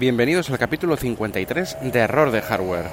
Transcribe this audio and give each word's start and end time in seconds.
Bienvenidos 0.00 0.48
al 0.48 0.56
capítulo 0.56 0.96
53 0.96 1.92
de 1.92 1.98
Error 1.98 2.30
de 2.30 2.40
Hardware. 2.40 2.86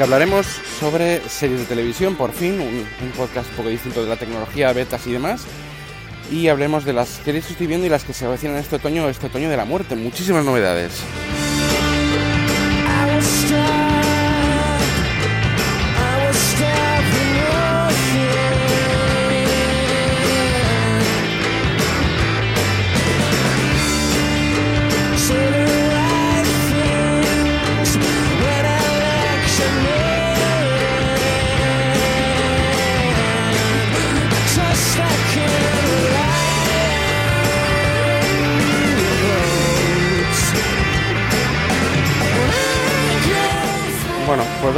Que 0.00 0.04
hablaremos 0.04 0.46
sobre 0.78 1.20
series 1.28 1.60
de 1.60 1.66
televisión, 1.66 2.16
por 2.16 2.32
fin, 2.32 2.54
un, 2.54 2.86
un, 3.04 3.10
podcast 3.14 3.50
un 3.50 3.56
poco 3.56 3.68
distinto 3.68 4.02
de 4.02 4.08
la 4.08 4.16
tecnología, 4.16 4.72
betas 4.72 5.06
y 5.06 5.12
demás. 5.12 5.42
Y 6.32 6.48
hablemos 6.48 6.86
de 6.86 6.94
las 6.94 7.10
series 7.10 7.44
que 7.44 7.52
estoy 7.52 7.66
viendo 7.66 7.86
y 7.86 7.90
las 7.90 8.04
que 8.04 8.14
se 8.14 8.24
avecinan 8.24 8.56
este 8.56 8.76
otoño, 8.76 9.10
este 9.10 9.26
otoño 9.26 9.50
de 9.50 9.58
la 9.58 9.66
muerte. 9.66 9.96
Muchísimas 9.96 10.42
novedades. 10.42 11.02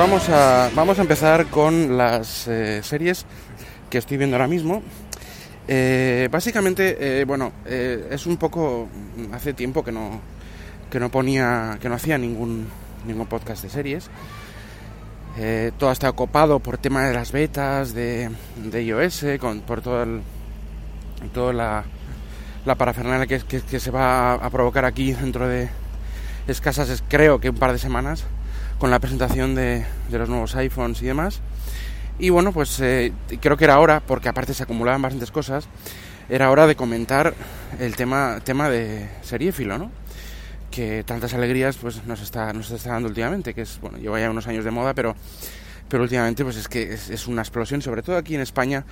Vamos 0.03 0.28
a, 0.31 0.69
vamos 0.75 0.98
a 0.98 1.03
empezar 1.03 1.47
con 1.47 1.97
las 1.97 2.48
eh, 2.48 2.83
series 2.83 3.25
que 3.89 3.98
estoy 3.98 4.17
viendo 4.17 4.34
ahora 4.34 4.48
mismo. 4.48 4.83
Eh, 5.69 6.28
básicamente, 6.28 7.20
eh, 7.20 7.25
bueno, 7.25 7.53
es 7.64 8.27
un 8.27 8.36
poco. 8.36 8.89
Hace 9.33 9.55
tiempo 9.55 9.84
que 9.84 9.92
no, 9.92 10.20
que 10.91 10.98
no 10.98 11.08
ponía. 11.08 11.78
que 11.80 11.89
no 11.89 11.95
hacía 11.95 12.19
ningún, 12.19 12.67
ningún 13.06 13.28
podcast 13.28 13.62
de 13.62 13.69
series. 13.70 14.11
Todo 15.78 15.92
está 15.92 16.11
copado 16.11 16.58
por 16.58 16.78
tema 16.78 17.06
de 17.06 17.14
las 17.14 17.30
betas, 17.30 17.95
de, 17.95 18.28
de 18.56 18.83
iOS, 18.83 19.25
con, 19.39 19.61
por 19.61 19.83
todo 19.83 20.05
toda 21.33 21.53
la, 21.53 21.84
la 22.67 22.75
parafernalia 22.75 23.28
que, 23.28 23.39
que, 23.47 23.61
que 23.61 23.78
se 23.78 23.92
va 23.92 24.33
a 24.34 24.50
provocar 24.50 24.84
aquí 24.84 25.12
dentro 25.12 25.47
de 25.47 25.69
escasas, 26.48 27.05
creo 27.08 27.39
que 27.39 27.50
un 27.50 27.56
par 27.56 27.70
de 27.70 27.78
semanas 27.78 28.25
con 28.83 28.91
la 28.91 28.98
presentación 28.98 29.55
de, 29.55 29.86
de, 30.11 30.19
los 30.19 30.28
nuevos 30.28 30.56
iPhones 30.56 31.00
y 31.02 31.06
demás. 31.06 31.41
Y 32.19 32.30
bueno, 32.30 32.52
pues 32.52 32.80
eh, 32.80 33.12
creo 33.41 33.56
que 33.56 33.62
era 33.62 33.78
hora, 33.78 34.02
porque 34.05 34.28
aparte 34.28 34.55
se 34.55 34.64
acumulaban 34.64 35.00
bastantes 35.00 35.30
cosas, 35.30 35.69
era 36.28 36.50
hora 36.50 36.66
de 36.66 36.74
comentar 36.74 37.33
el 37.78 37.94
tema, 37.94 38.41
tema 38.42 38.69
de 38.69 39.08
seriéfilo, 39.22 39.78
¿no? 39.78 39.92
Que 40.72 41.05
tantas 41.05 41.33
alegrías 41.33 41.77
pues 41.77 42.05
nos 42.06 42.22
está, 42.22 42.52
nos 42.52 42.72
está 42.72 42.91
dando 42.91 43.08
últimamente, 43.08 43.55
que 43.55 43.61
es, 43.61 43.78
bueno, 43.80 43.98
lleva 43.98 44.19
ya 44.19 44.28
unos 44.28 44.48
años 44.48 44.64
de 44.64 44.72
moda, 44.72 44.94
pero, 44.94 45.14
pero 45.89 46.02
últimamente 46.02 46.42
pues 46.42 46.56
es 46.56 46.67
que 46.67 46.94
es, 46.94 47.08
es 47.08 47.28
una 47.28 47.42
explosión, 47.42 47.83
sobre 47.83 48.02
todo 48.02 48.17
aquí 48.17 48.34
en 48.34 48.41
España, 48.41 48.84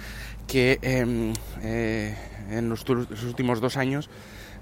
que 0.47 0.78
eh, 0.82 1.34
eh, 1.64 2.16
en 2.48 2.69
los, 2.69 2.88
los 2.88 3.25
últimos 3.25 3.60
dos 3.60 3.77
años 3.77 4.08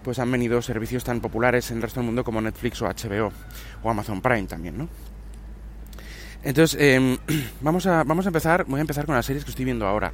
pues 0.02 0.20
han 0.20 0.32
venido 0.32 0.62
servicios 0.62 1.04
tan 1.04 1.20
populares 1.20 1.70
en 1.70 1.76
el 1.76 1.82
resto 1.82 2.00
del 2.00 2.06
mundo 2.06 2.24
como 2.24 2.40
Netflix 2.40 2.80
o 2.80 2.86
HBO 2.86 3.30
o 3.82 3.90
Amazon 3.90 4.22
Prime 4.22 4.44
también, 4.44 4.78
¿no? 4.78 4.88
Entonces, 6.42 6.78
eh, 6.80 7.18
vamos, 7.60 7.86
a, 7.86 8.04
vamos 8.04 8.26
a 8.26 8.28
empezar, 8.28 8.64
voy 8.66 8.78
a 8.78 8.82
empezar 8.82 9.06
con 9.06 9.14
las 9.14 9.26
series 9.26 9.44
que 9.44 9.50
estoy 9.50 9.64
viendo 9.64 9.86
ahora. 9.86 10.12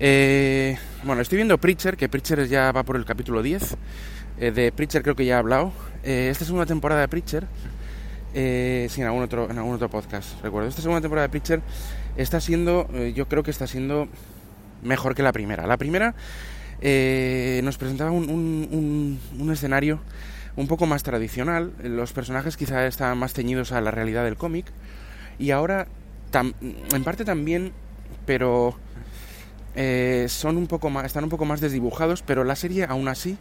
Eh, 0.00 0.78
bueno, 1.02 1.22
estoy 1.22 1.36
viendo 1.36 1.58
Preacher, 1.58 1.96
que 1.96 2.08
Preacher 2.08 2.46
ya 2.46 2.72
va 2.72 2.82
por 2.82 2.96
el 2.96 3.04
capítulo 3.04 3.42
10. 3.42 3.76
Eh, 4.40 4.52
de 4.52 4.70
Preacher 4.70 5.02
creo 5.02 5.16
que 5.16 5.24
ya 5.24 5.34
he 5.34 5.38
hablado. 5.38 5.72
Eh, 6.04 6.28
esta 6.30 6.44
segunda 6.44 6.66
temporada 6.66 7.00
de 7.00 7.08
Preacher, 7.08 7.46
eh, 8.34 8.86
sí, 8.90 9.00
en 9.00 9.08
algún, 9.08 9.22
otro, 9.22 9.50
en 9.50 9.58
algún 9.58 9.74
otro 9.74 9.90
podcast, 9.90 10.40
recuerdo. 10.42 10.68
Esta 10.68 10.82
segunda 10.82 11.00
temporada 11.00 11.26
de 11.26 11.30
Preacher 11.30 11.60
está 12.16 12.40
siendo, 12.40 12.88
yo 13.14 13.26
creo 13.26 13.42
que 13.42 13.50
está 13.50 13.66
siendo 13.66 14.08
mejor 14.82 15.14
que 15.14 15.22
la 15.22 15.32
primera. 15.32 15.66
La 15.66 15.76
primera 15.76 16.14
nos 16.80 17.78
presentaba 17.78 18.12
un, 18.12 18.30
un, 18.30 18.68
un, 18.70 19.20
un, 19.40 19.52
escenario 19.52 20.00
un 20.56 20.68
poco 20.68 20.86
más 20.86 21.02
tradicional. 21.02 21.72
Los 21.82 22.12
personajes 22.12 22.56
quizá 22.56 22.86
estaban 22.86 23.18
más 23.18 23.32
ceñidos 23.32 23.72
a 23.72 23.80
la 23.80 23.90
realidad 23.90 24.24
del 24.24 24.36
cómic. 24.36 24.66
Y 25.38 25.50
ahora, 25.50 25.86
en 26.32 27.04
parte 27.04 27.24
también, 27.24 27.72
pero 28.26 28.76
eh, 29.74 30.26
son 30.28 30.56
un 30.56 30.66
poco 30.66 30.90
más, 30.90 31.04
están 31.04 31.24
un 31.24 31.30
poco 31.30 31.44
más 31.44 31.60
desdibujados, 31.60 32.22
pero 32.22 32.44
la 32.44 32.56
serie 32.56 32.84
aún 32.84 33.08
así 33.08 33.38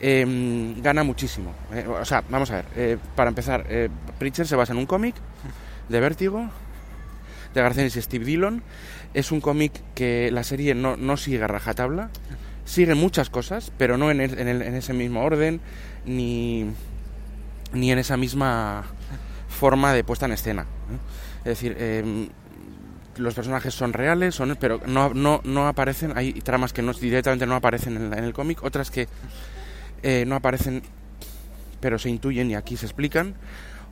eh, 0.00 0.74
gana 0.78 1.04
muchísimo. 1.04 1.52
Eh, 1.74 1.86
o 1.86 2.04
sea, 2.04 2.24
vamos 2.30 2.50
a 2.50 2.56
ver, 2.56 2.64
eh, 2.76 2.98
para 3.14 3.28
empezar, 3.28 3.66
Preacher 4.18 4.46
se 4.46 4.56
basa 4.56 4.72
en 4.72 4.78
un 4.78 4.86
cómic 4.86 5.14
de 5.88 6.00
Vértigo, 6.00 6.48
de 7.54 7.62
Garcenis 7.62 7.96
y 7.96 8.02
Steve 8.02 8.24
Dillon. 8.24 8.62
Es 9.12 9.30
un 9.30 9.40
cómic 9.40 9.72
que 9.94 10.30
la 10.32 10.44
serie 10.44 10.74
no, 10.74 10.96
no 10.96 11.16
sigue 11.16 11.42
a 11.42 11.48
rajatabla, 11.48 12.10
sigue 12.64 12.94
muchas 12.94 13.28
cosas, 13.28 13.72
pero 13.76 13.98
no 13.98 14.10
en, 14.10 14.20
el, 14.20 14.38
en, 14.38 14.48
el, 14.48 14.62
en 14.62 14.74
ese 14.74 14.94
mismo 14.94 15.22
orden, 15.22 15.60
ni, 16.06 16.70
ni 17.72 17.92
en 17.92 17.98
esa 17.98 18.16
misma 18.16 18.84
forma 19.48 19.92
de 19.92 20.04
puesta 20.04 20.26
en 20.26 20.32
escena. 20.32 20.66
Es 21.38 21.44
decir, 21.44 21.76
eh, 21.78 22.28
los 23.16 23.34
personajes 23.34 23.74
son 23.74 23.92
reales, 23.92 24.34
son, 24.34 24.56
pero 24.60 24.80
no, 24.86 25.12
no, 25.14 25.40
no 25.44 25.66
aparecen, 25.66 26.12
hay 26.16 26.32
tramas 26.32 26.72
que 26.72 26.82
no, 26.82 26.92
directamente 26.92 27.46
no 27.46 27.54
aparecen 27.54 27.96
en, 27.96 28.14
en 28.14 28.24
el 28.24 28.32
cómic, 28.32 28.62
otras 28.62 28.90
que 28.90 29.08
eh, 30.02 30.24
no 30.26 30.36
aparecen, 30.36 30.82
pero 31.80 31.98
se 31.98 32.08
intuyen 32.08 32.50
y 32.50 32.54
aquí 32.54 32.76
se 32.76 32.86
explican. 32.86 33.34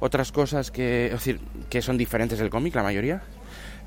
Otras 0.01 0.31
cosas 0.31 0.71
que, 0.71 1.07
es 1.07 1.13
decir, 1.13 1.41
que 1.69 1.83
son 1.83 1.99
diferentes 1.99 2.39
del 2.39 2.51
cómic, 2.51 2.75
la 2.77 2.85
mayoría, 2.85 3.21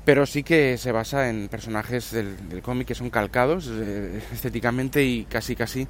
pero 0.04 0.26
sí 0.26 0.42
que 0.42 0.76
se 0.76 0.92
basa 0.92 1.30
en 1.30 1.48
personajes 1.48 2.12
del, 2.12 2.60
cómic 2.62 2.88
que 2.88 2.94
son 2.94 3.08
calcados 3.08 3.70
eh, 3.72 4.22
estéticamente 4.32 5.04
y 5.04 5.24
casi 5.24 5.56
casi 5.56 5.88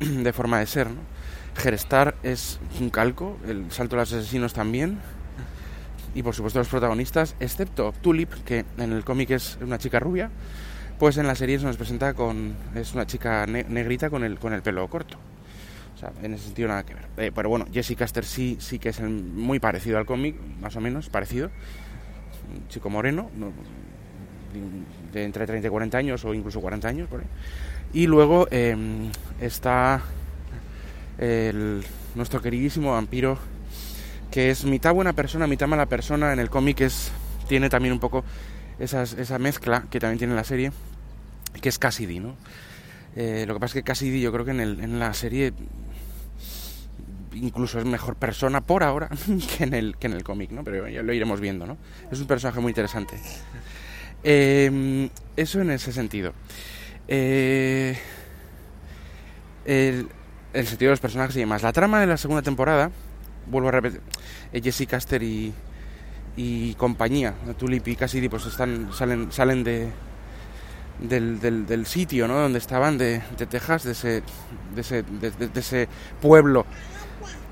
de 0.00 0.32
forma 0.32 0.60
de 0.60 0.66
ser. 0.66 0.88
¿no? 0.88 1.00
Es 2.22 2.58
un 2.80 2.90
calco, 2.90 3.38
el 3.46 3.70
salto 3.70 3.96
de 3.96 4.02
los 4.02 4.12
asesinos 4.12 4.52
también, 4.52 5.00
y 6.16 6.22
por 6.22 6.34
supuesto 6.34 6.58
los 6.58 6.68
protagonistas, 6.68 7.36
excepto 7.40 7.92
Tulip, 8.00 8.32
que 8.46 8.64
en 8.78 8.92
el 8.92 9.04
cómic 9.04 9.32
es 9.32 9.58
una 9.60 9.76
chica 9.76 10.00
rubia, 10.00 10.30
pues 10.98 11.18
en 11.18 11.26
la 11.26 11.34
serie 11.34 11.58
se 11.58 11.66
nos 11.66 11.76
presenta 11.76 12.14
con 12.14 12.56
es 12.74 12.94
una 12.94 13.06
chica 13.06 13.46
ne 13.46 13.64
negrita 13.64 14.08
con 14.08 14.24
el 14.24 14.38
con 14.38 14.54
el 14.54 14.62
pelo 14.62 14.88
corto. 14.88 15.18
O 15.94 15.98
sea, 15.98 16.12
en 16.22 16.32
ese 16.32 16.44
sentido 16.44 16.68
nada 16.68 16.84
que 16.84 16.94
ver. 16.94 17.08
Eh, 17.18 17.32
pero 17.34 17.50
bueno, 17.50 17.66
Jesse 17.70 17.94
Caster 17.96 18.24
sí 18.24 18.56
sí 18.60 18.78
que 18.78 18.88
es 18.88 19.00
muy 19.02 19.60
parecido 19.60 19.98
al 19.98 20.06
cómic, 20.06 20.36
más 20.58 20.74
o 20.76 20.80
menos 20.80 21.10
parecido. 21.10 21.50
Un 22.50 22.66
chico 22.68 22.88
moreno, 22.88 23.30
no, 23.36 23.52
de 25.12 25.22
entre 25.22 25.46
30 25.46 25.66
y 25.66 25.70
40 25.70 25.98
años 25.98 26.24
o 26.24 26.32
incluso 26.32 26.62
40 26.62 26.88
años 26.88 27.08
por 27.10 27.20
ahí. 27.20 27.26
Y 27.92 28.06
luego 28.06 28.48
eh, 28.50 28.74
está 29.38 30.00
nuestro 32.14 32.40
queridísimo 32.40 32.92
vampiro 32.92 33.38
que 34.36 34.50
es 34.50 34.66
mitad 34.66 34.92
buena 34.92 35.14
persona, 35.14 35.46
mitad 35.46 35.66
mala 35.66 35.86
persona. 35.86 36.30
En 36.30 36.38
el 36.38 36.50
cómic 36.50 36.82
es 36.82 37.10
tiene 37.48 37.70
también 37.70 37.94
un 37.94 38.00
poco 38.00 38.22
esas, 38.78 39.14
esa 39.14 39.38
mezcla 39.38 39.84
que 39.90 39.98
también 39.98 40.18
tiene 40.18 40.34
la 40.34 40.44
serie, 40.44 40.72
que 41.62 41.70
es 41.70 41.78
Cassidy, 41.78 42.20
¿no? 42.20 42.36
Eh, 43.16 43.46
lo 43.48 43.54
que 43.54 43.60
pasa 43.60 43.70
es 43.70 43.82
que 43.82 43.82
Cassidy 43.82 44.20
yo 44.20 44.30
creo 44.32 44.44
que 44.44 44.50
en, 44.50 44.60
el, 44.60 44.80
en 44.80 44.98
la 44.98 45.14
serie 45.14 45.54
incluso 47.32 47.78
es 47.78 47.86
mejor 47.86 48.16
persona 48.16 48.60
por 48.60 48.82
ahora 48.82 49.08
que 49.56 49.64
en 49.64 49.72
el, 49.72 49.96
que 49.96 50.06
en 50.06 50.12
el 50.12 50.22
cómic, 50.22 50.50
¿no? 50.50 50.62
Pero 50.62 50.86
ya 50.86 51.02
lo 51.02 51.14
iremos 51.14 51.40
viendo, 51.40 51.66
¿no? 51.66 51.78
Es 52.12 52.20
un 52.20 52.26
personaje 52.26 52.60
muy 52.60 52.72
interesante. 52.72 53.18
Eh, 54.22 55.08
eso 55.34 55.62
en 55.62 55.70
ese 55.70 55.94
sentido. 55.94 56.34
Eh, 57.08 57.98
el, 59.64 60.08
el 60.52 60.66
sentido 60.66 60.90
de 60.90 60.92
los 60.92 61.00
personajes 61.00 61.34
y 61.36 61.40
demás. 61.40 61.62
La 61.62 61.72
trama 61.72 62.00
de 62.00 62.06
la 62.06 62.18
segunda 62.18 62.42
temporada, 62.42 62.90
vuelvo 63.46 63.68
a 63.68 63.72
repetir, 63.72 64.00
eh, 64.52 64.60
Jesse 64.62 64.86
Caster 64.86 65.22
y, 65.22 65.52
y 66.36 66.74
compañía, 66.74 67.34
Tulip 67.58 67.86
y 67.88 67.96
Cassidy, 67.96 68.28
pues 68.28 68.46
están, 68.46 68.92
salen, 68.92 69.32
salen 69.32 69.64
de, 69.64 69.90
del, 71.00 71.66
del, 71.66 71.86
sitio 71.86 72.26
¿no? 72.28 72.38
donde 72.38 72.58
estaban, 72.58 72.98
de, 72.98 73.22
de 73.38 73.46
Texas, 73.46 73.84
de 73.84 73.92
ese, 73.92 74.22
de 74.74 74.80
ese, 74.80 75.02
de, 75.02 75.30
de 75.30 75.60
ese 75.60 75.88
pueblo 76.20 76.66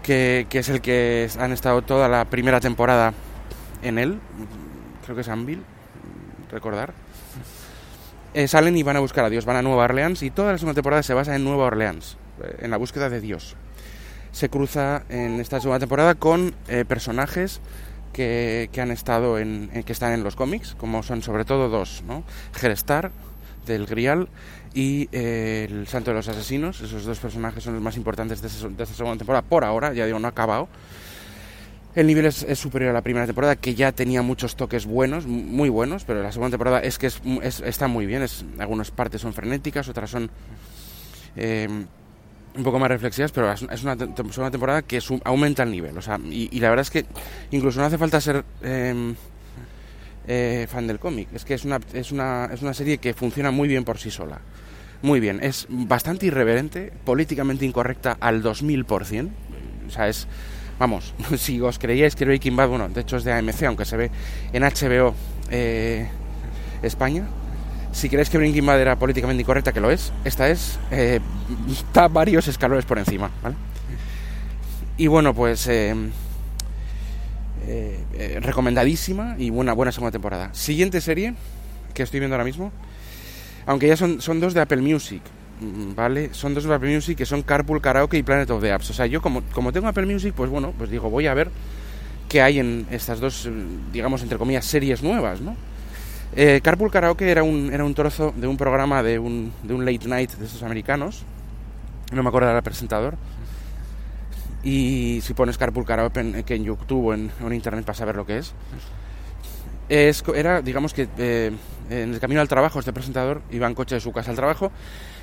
que, 0.02 0.46
que, 0.48 0.58
es 0.58 0.68
el 0.68 0.80
que 0.80 1.28
han 1.38 1.52
estado 1.52 1.82
toda 1.82 2.08
la 2.08 2.24
primera 2.26 2.60
temporada 2.60 3.12
en 3.82 3.98
él, 3.98 4.18
creo 5.04 5.14
que 5.14 5.22
es 5.22 5.28
Anvil, 5.28 5.62
recordar. 6.50 6.92
eh, 8.34 8.48
salen 8.48 8.76
y 8.76 8.82
van 8.82 8.96
a 8.96 9.00
buscar 9.00 9.24
a 9.24 9.30
Dios, 9.30 9.44
van 9.44 9.56
a 9.56 9.62
Nueva 9.62 9.84
Orleans 9.84 10.22
y 10.22 10.30
toda 10.30 10.52
la 10.52 10.58
segunda 10.58 10.74
temporada 10.74 11.02
se 11.02 11.14
basa 11.14 11.34
en 11.36 11.44
Nueva 11.44 11.64
Orleans, 11.66 12.16
eh, 12.42 12.58
en 12.60 12.70
la 12.70 12.76
búsqueda 12.76 13.08
de 13.08 13.20
Dios. 13.20 13.56
Se 14.34 14.48
cruza 14.48 15.04
en 15.08 15.38
esta 15.38 15.60
segunda 15.60 15.78
temporada 15.78 16.16
con 16.16 16.56
eh, 16.66 16.84
personajes 16.84 17.60
que, 18.12 18.68
han 18.76 18.90
estado 18.90 19.38
en, 19.38 19.70
que 19.86 19.92
están 19.92 20.12
en 20.12 20.24
los 20.24 20.34
cómics, 20.34 20.74
como 20.74 21.04
son 21.04 21.22
sobre 21.22 21.44
todo 21.44 21.68
dos, 21.68 22.02
¿no? 22.06 22.24
Gerestar 22.52 23.12
del 23.64 23.86
Grial 23.86 24.28
y 24.74 25.08
el 25.12 25.86
Santo 25.86 26.10
de 26.10 26.16
los 26.16 26.26
Asesinos. 26.26 26.80
Esos 26.80 27.04
dos 27.04 27.20
personajes 27.20 27.62
son 27.62 27.74
los 27.74 27.82
más 27.82 27.96
importantes 27.96 28.42
de, 28.42 28.48
de 28.70 28.82
esta 28.82 28.94
segunda 28.94 29.18
temporada 29.18 29.42
por 29.42 29.64
ahora, 29.64 29.92
ya 29.92 30.04
digo, 30.04 30.18
no 30.18 30.26
ha 30.26 30.30
acabado. 30.30 30.68
El 31.94 32.08
nivel 32.08 32.26
es, 32.26 32.44
superior 32.58 32.90
a 32.90 32.92
la 32.92 33.02
primera 33.02 33.24
temporada, 33.24 33.54
que 33.54 33.76
ya 33.76 33.92
tenía 33.92 34.20
muchos 34.20 34.56
toques 34.56 34.84
buenos, 34.84 35.26
muy 35.26 35.68
buenos, 35.68 36.04
pero 36.04 36.24
la 36.24 36.32
segunda 36.32 36.50
temporada 36.50 36.80
es 36.80 36.98
que 36.98 37.06
está 37.06 37.86
muy 37.86 38.04
bien. 38.04 38.22
Es, 38.22 38.44
algunas 38.58 38.90
partes 38.90 39.20
son 39.20 39.32
frenéticas, 39.32 39.88
otras 39.88 40.10
son 40.10 40.28
eh, 41.36 41.68
un 42.56 42.62
poco 42.62 42.78
más 42.78 42.88
reflexivas, 42.88 43.32
pero 43.32 43.52
es, 43.52 43.62
una 43.62 43.96
segunda 43.96 44.50
temporada 44.50 44.82
que 44.82 45.00
aumenta 45.24 45.62
el 45.62 45.70
nivel. 45.70 45.96
O 45.98 46.02
sea, 46.02 46.18
y, 46.24 46.58
la 46.60 46.70
verdad 46.70 46.82
es 46.82 46.90
que 46.90 47.04
incluso 47.50 47.80
no 47.80 47.86
hace 47.86 47.98
falta 47.98 48.20
ser 48.20 48.44
em, 48.62 49.14
eh, 50.26 50.66
fan 50.70 50.86
del 50.86 50.98
cómic. 50.98 51.28
Es 51.34 51.44
que 51.44 51.54
es 51.54 51.64
una, 51.64 51.80
es, 51.92 52.12
una, 52.12 52.50
es 52.52 52.62
una 52.62 52.74
serie 52.74 52.98
que 52.98 53.14
funciona 53.14 53.50
muy 53.50 53.68
bien 53.68 53.84
por 53.84 53.98
sí 53.98 54.10
sola. 54.10 54.40
Muy 55.02 55.20
bien. 55.20 55.40
Es 55.42 55.66
bastante 55.68 56.26
irreverente, 56.26 56.92
políticamente 57.04 57.64
incorrecta 57.64 58.16
al 58.20 58.42
2000%. 58.42 59.28
O 59.86 59.90
sea, 59.90 60.08
es 60.08 60.26
Vamos, 60.78 61.14
si 61.38 61.60
os 61.60 61.78
creíais 61.78 62.16
que 62.16 62.24
Breaking 62.24 62.56
Bad, 62.56 62.68
bueno, 62.68 62.88
de 62.88 63.00
hecho 63.02 63.16
es 63.16 63.24
de 63.24 63.32
AMC, 63.32 63.62
aunque 63.64 63.84
se 63.84 63.96
ve 63.96 64.10
en 64.52 64.62
HBO 64.62 65.14
eh, 65.50 66.08
España. 66.82 67.26
Si 67.94 68.10
creéis 68.10 68.28
que 68.28 68.36
Breaking 68.36 68.66
Bad 68.66 68.80
era 68.82 68.98
políticamente 68.98 69.40
incorrecta, 69.40 69.72
que 69.72 69.80
lo 69.80 69.90
es, 69.90 70.12
esta 70.24 70.50
es, 70.50 70.78
eh, 70.90 71.20
está 71.70 72.08
varios 72.08 72.46
escalones 72.48 72.84
por 72.84 72.98
encima, 72.98 73.30
¿vale? 73.42 73.56
Y 74.98 75.06
bueno, 75.06 75.32
pues 75.32 75.66
eh, 75.68 75.94
recomendadísima 78.42 79.36
y 79.38 79.48
buena, 79.48 79.72
buena 79.72 79.92
segunda 79.92 80.12
temporada. 80.12 80.52
Siguiente 80.52 81.00
serie 81.00 81.34
que 81.94 82.02
estoy 82.02 82.20
viendo 82.20 82.34
ahora 82.34 82.44
mismo, 82.44 82.72
aunque 83.64 83.88
ya 83.88 83.96
son, 83.96 84.20
son 84.20 84.40
dos 84.40 84.52
de 84.52 84.60
Apple 84.60 84.82
Music, 84.82 85.22
Mm, 85.60 85.94
¿vale? 85.94 86.30
Son 86.32 86.52
dos 86.52 86.66
Apple 86.66 86.92
Music 86.92 87.16
que 87.16 87.26
son 87.26 87.42
Carpool 87.42 87.80
Karaoke 87.80 88.18
y 88.18 88.22
Planet 88.22 88.50
of 88.50 88.62
the 88.62 88.72
Apps. 88.72 88.90
O 88.90 88.94
sea, 88.94 89.06
yo 89.06 89.22
como, 89.22 89.42
como 89.52 89.72
tengo 89.72 89.86
Apple 89.86 90.06
Music, 90.06 90.34
pues 90.36 90.50
bueno, 90.50 90.72
pues 90.76 90.90
digo, 90.90 91.10
voy 91.10 91.26
a 91.26 91.34
ver 91.34 91.50
qué 92.28 92.42
hay 92.42 92.58
en 92.58 92.86
estas 92.90 93.20
dos, 93.20 93.48
digamos, 93.92 94.22
entre 94.22 94.38
comillas, 94.38 94.64
series 94.64 95.02
nuevas, 95.02 95.40
¿no? 95.40 95.56
Eh, 96.36 96.60
Carpool 96.62 96.90
Karaoke 96.90 97.30
era 97.30 97.44
un, 97.44 97.72
era 97.72 97.84
un 97.84 97.94
trozo 97.94 98.32
de 98.36 98.48
un 98.48 98.56
programa 98.56 99.02
de 99.02 99.18
un, 99.18 99.52
de 99.62 99.72
un 99.72 99.84
late 99.84 100.08
night 100.08 100.32
de 100.32 100.46
estos 100.46 100.62
americanos. 100.62 101.22
No 102.12 102.22
me 102.22 102.28
acuerdo 102.28 102.52
del 102.52 102.62
presentador. 102.62 103.16
Y 104.64 105.20
si 105.22 105.34
pones 105.34 105.58
Carpool 105.58 105.84
Karaoke 105.84 106.20
en, 106.20 106.64
YouTube 106.64 107.06
o 107.06 107.14
en, 107.14 107.30
en 107.40 107.52
Internet 107.52 107.84
para 107.84 107.96
saber 107.96 108.16
lo 108.16 108.26
que 108.26 108.38
es. 108.38 108.52
es 109.88 110.24
era, 110.34 110.62
digamos 110.62 110.92
que 110.92 111.08
eh, 111.18 111.52
en 111.90 112.14
el 112.14 112.20
camino 112.20 112.40
al 112.40 112.48
trabajo 112.48 112.78
este 112.78 112.92
presentador 112.92 113.42
iba 113.50 113.66
en 113.66 113.74
coche 113.74 113.96
de 113.96 114.00
su 114.00 114.10
casa 114.10 114.30
al 114.30 114.36
trabajo 114.36 114.72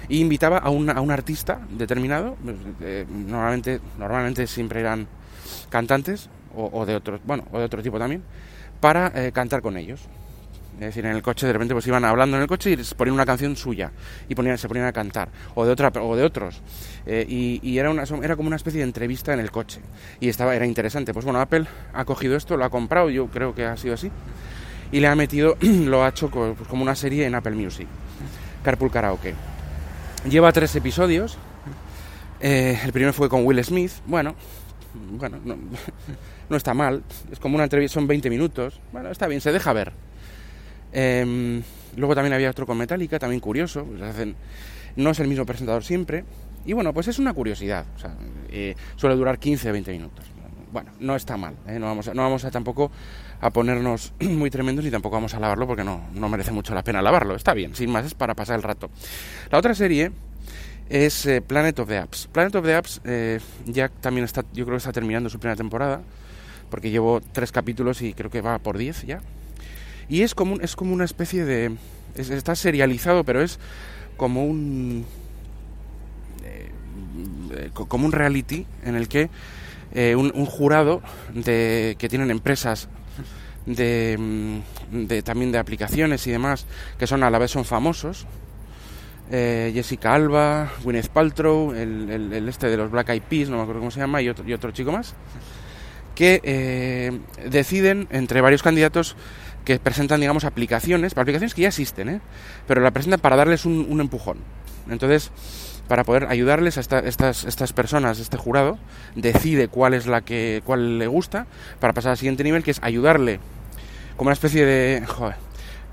e 0.07 0.17
invitaba 0.17 0.59
a 0.59 0.69
un, 0.69 0.89
a 0.89 1.01
un 1.01 1.11
artista 1.11 1.59
determinado, 1.71 2.37
pues, 2.43 2.55
eh, 2.81 3.05
normalmente, 3.09 3.81
normalmente 3.97 4.47
siempre 4.47 4.79
eran 4.79 5.07
cantantes 5.69 6.29
o, 6.55 6.85
de 6.85 6.95
otros, 6.95 7.21
bueno, 7.25 7.45
o 7.51 7.59
de 7.59 7.65
otro 7.65 7.81
tipo 7.81 7.97
también, 7.97 8.23
para 8.79 9.11
eh, 9.15 9.31
cantar 9.31 9.61
con 9.61 9.77
ellos. 9.77 10.07
Es 10.81 10.87
decir, 10.87 11.05
en 11.05 11.15
el 11.15 11.21
coche 11.21 11.45
de 11.45 11.53
repente 11.53 11.75
pues 11.75 11.85
iban 11.85 12.03
hablando 12.05 12.37
en 12.37 12.41
el 12.41 12.47
coche 12.47 12.71
y 12.71 12.95
ponían 12.95 13.13
una 13.13 13.25
canción 13.25 13.55
suya 13.55 13.91
y 14.27 14.33
ponían, 14.33 14.57
se 14.57 14.67
ponían 14.67 14.87
a 14.87 14.91
cantar, 14.91 15.29
o 15.53 15.63
de 15.63 15.71
otra 15.71 15.91
o 16.01 16.15
de 16.15 16.23
otros. 16.23 16.59
Eh, 17.05 17.23
y, 17.29 17.77
era, 17.77 17.91
una, 17.91 18.03
era 18.23 18.35
como 18.35 18.47
una 18.47 18.55
especie 18.55 18.79
de 18.79 18.85
entrevista 18.85 19.31
en 19.31 19.39
el 19.39 19.51
coche. 19.51 19.79
Y 20.19 20.27
estaba, 20.27 20.55
era 20.55 20.65
interesante. 20.65 21.13
Pues 21.13 21.23
bueno, 21.23 21.39
Apple 21.39 21.67
ha 21.93 22.03
cogido 22.03 22.35
esto, 22.35 22.57
lo 22.57 22.65
ha 22.65 22.71
comprado, 22.71 23.11
yo 23.11 23.27
creo 23.27 23.53
que 23.53 23.63
ha 23.63 23.77
sido 23.77 23.93
así, 23.93 24.09
y 24.91 24.99
le 24.99 25.07
ha 25.07 25.15
metido, 25.15 25.55
lo 25.61 26.03
ha 26.03 26.09
hecho 26.09 26.31
pues, 26.31 26.57
como 26.67 26.81
una 26.81 26.95
serie 26.95 27.27
en 27.27 27.35
Apple 27.35 27.51
Music. 27.51 27.87
Carpool 28.63 28.89
Karaoke. 28.89 29.35
Lleva 30.27 30.51
tres 30.51 30.75
episodios. 30.75 31.37
Eh, 32.39 32.79
el 32.83 32.91
primero 32.91 33.13
fue 33.13 33.29
con 33.29 33.45
Will 33.45 33.63
Smith. 33.63 33.91
Bueno, 34.07 34.33
bueno, 35.11 35.37
no, 35.45 36.57
está 36.57 36.73
mal. 36.73 37.03
Es 37.31 37.37
como 37.37 37.53
una 37.53 37.65
entrevista, 37.65 37.93
son 37.93 38.07
20 38.07 38.31
minutos. 38.31 38.81
Bueno, 38.91 39.11
está 39.11 39.27
bien, 39.27 39.41
se 39.41 39.51
deja 39.51 39.73
ver. 39.73 39.93
Em, 40.93 41.61
luego 41.95 42.15
también 42.15 42.33
había 42.33 42.49
otro 42.49 42.65
con 42.65 42.77
Metallica, 42.77 43.19
también 43.19 43.39
curioso. 43.39 43.85
Pues 43.85 44.01
hacen, 44.01 44.35
no 44.95 45.11
es 45.11 45.19
el 45.19 45.27
mismo 45.27 45.45
presentador 45.45 45.83
siempre. 45.83 46.23
Y 46.65 46.73
bueno, 46.73 46.93
pues 46.93 47.07
es 47.07 47.19
una 47.19 47.33
curiosidad. 47.33 47.85
O 47.95 47.99
sea, 47.99 48.15
eh, 48.49 48.75
suele 48.95 49.15
durar 49.15 49.39
15 49.39 49.69
o 49.69 49.73
20 49.73 49.91
minutos. 49.91 50.25
Bueno, 50.71 50.91
no 50.99 51.15
está 51.15 51.35
mal. 51.37 51.55
¿eh? 51.67 51.79
No, 51.79 51.87
vamos 51.87 52.07
a, 52.07 52.13
no 52.13 52.21
vamos 52.21 52.45
a 52.45 52.51
tampoco 52.51 52.91
a 53.41 53.49
ponernos 53.49 54.13
muy 54.19 54.49
tremendos 54.49 54.85
y 54.85 54.91
tampoco 54.91 55.15
vamos 55.15 55.33
a 55.33 55.39
lavarlo 55.39 55.67
porque 55.67 55.83
no, 55.83 56.01
no 56.13 56.29
merece 56.29 56.51
mucho 56.51 56.73
la 56.73 56.83
pena 56.83 57.01
lavarlo. 57.01 57.35
Está 57.35 57.53
bien, 57.53 57.75
sin 57.75 57.91
más, 57.91 58.05
es 58.05 58.13
para 58.13 58.35
pasar 58.35 58.55
el 58.55 58.63
rato. 58.63 58.89
La 59.51 59.57
otra 59.57 59.75
serie 59.75 60.11
es 60.89 61.25
eh, 61.25 61.41
Planet 61.41 61.79
of 61.79 61.89
the 61.89 61.97
Apps. 61.97 62.27
Planet 62.31 62.55
of 62.55 62.65
the 62.65 62.75
Apps 62.75 63.01
eh, 63.05 63.39
ya 63.65 63.89
también 63.89 64.25
está, 64.25 64.43
yo 64.53 64.65
creo 64.65 64.75
que 64.75 64.79
está 64.79 64.91
terminando 64.91 65.29
su 65.29 65.39
primera 65.39 65.55
temporada, 65.55 66.01
porque 66.69 66.91
llevo 66.91 67.21
tres 67.21 67.51
capítulos 67.51 68.01
y 68.01 68.13
creo 68.13 68.29
que 68.29 68.41
va 68.41 68.59
por 68.59 68.77
diez 68.77 69.03
ya. 69.03 69.21
Y 70.09 70.21
es 70.21 70.35
como, 70.35 70.59
es 70.59 70.75
como 70.75 70.93
una 70.93 71.05
especie 71.05 71.45
de... 71.45 71.75
está 72.15 72.55
serializado, 72.55 73.23
pero 73.23 73.41
es 73.41 73.59
como 74.17 74.45
un... 74.45 75.05
Eh, 76.43 77.69
como 77.73 78.05
un 78.05 78.11
reality 78.11 78.65
en 78.83 78.95
el 78.95 79.07
que 79.07 79.29
un, 80.15 80.31
un, 80.33 80.45
jurado 80.45 81.01
de, 81.33 81.97
que 81.99 82.07
tienen 82.07 82.31
empresas 82.31 82.87
de, 83.65 84.17
mm, 84.17 85.05
de, 85.07 85.21
también 85.21 85.51
de 85.51 85.57
aplicaciones 85.57 86.25
y 86.27 86.31
demás 86.31 86.65
que 86.97 87.07
son 87.07 87.23
a 87.23 87.29
la 87.29 87.39
vez 87.39 87.51
son 87.51 87.65
famosos. 87.65 88.25
Eh, 89.33 89.71
Jessica 89.73 90.13
Alba, 90.13 90.69
Gwyneth 90.83 91.07
Paltrow, 91.07 91.73
el, 91.73 92.45
este 92.49 92.67
de 92.67 92.75
los 92.75 92.91
Black 92.91 93.09
Eyed 93.09 93.21
Peas, 93.21 93.47
no 93.49 93.55
me 93.55 93.61
acuerdo 93.61 93.79
cómo 93.79 93.91
se 93.91 94.01
llama, 94.01 94.21
y 94.21 94.27
otro, 94.27 94.45
y 94.45 94.51
otro 94.51 94.71
chico 94.71 94.91
más, 94.91 95.15
que 96.15 96.41
eh, 96.43 97.17
deciden 97.49 98.09
entre 98.11 98.41
varios 98.41 98.61
candidatos 98.61 99.15
que 99.71 99.79
presentan, 99.79 100.19
digamos, 100.19 100.43
aplicaciones, 100.43 101.17
aplicaciones 101.17 101.53
que 101.53 101.61
ya 101.61 101.69
existen, 101.69 102.09
¿eh? 102.09 102.21
pero 102.67 102.81
la 102.81 102.91
presentan 102.91 103.21
para 103.21 103.37
darles 103.37 103.65
un, 103.65 104.01
empujón. 104.01 104.37
Entonces, 104.89 105.31
para 105.87 106.03
poder 106.03 106.25
ayudarles 106.25 106.77
a 106.77 106.81
estas, 106.81 107.45
estas 107.45 107.71
personas, 107.71 108.19
este 108.19 108.35
jurado, 108.35 108.77
decide 109.15 109.69
cuál 109.69 109.93
es 109.93 110.07
la 110.07 110.21
que 110.21 110.61
cuál 110.65 110.99
le 110.99 111.07
gusta 111.07 111.47
para 111.79 111.93
pasar 111.93 112.11
al 112.11 112.17
siguiente 112.17 112.43
nivel, 112.43 112.63
que 112.63 112.71
es 112.71 112.79
ayudarle 112.83 113.39
como 114.17 114.27
una 114.27 114.33
especie 114.33 114.65
de... 114.65 115.05
Joder, 115.05 115.35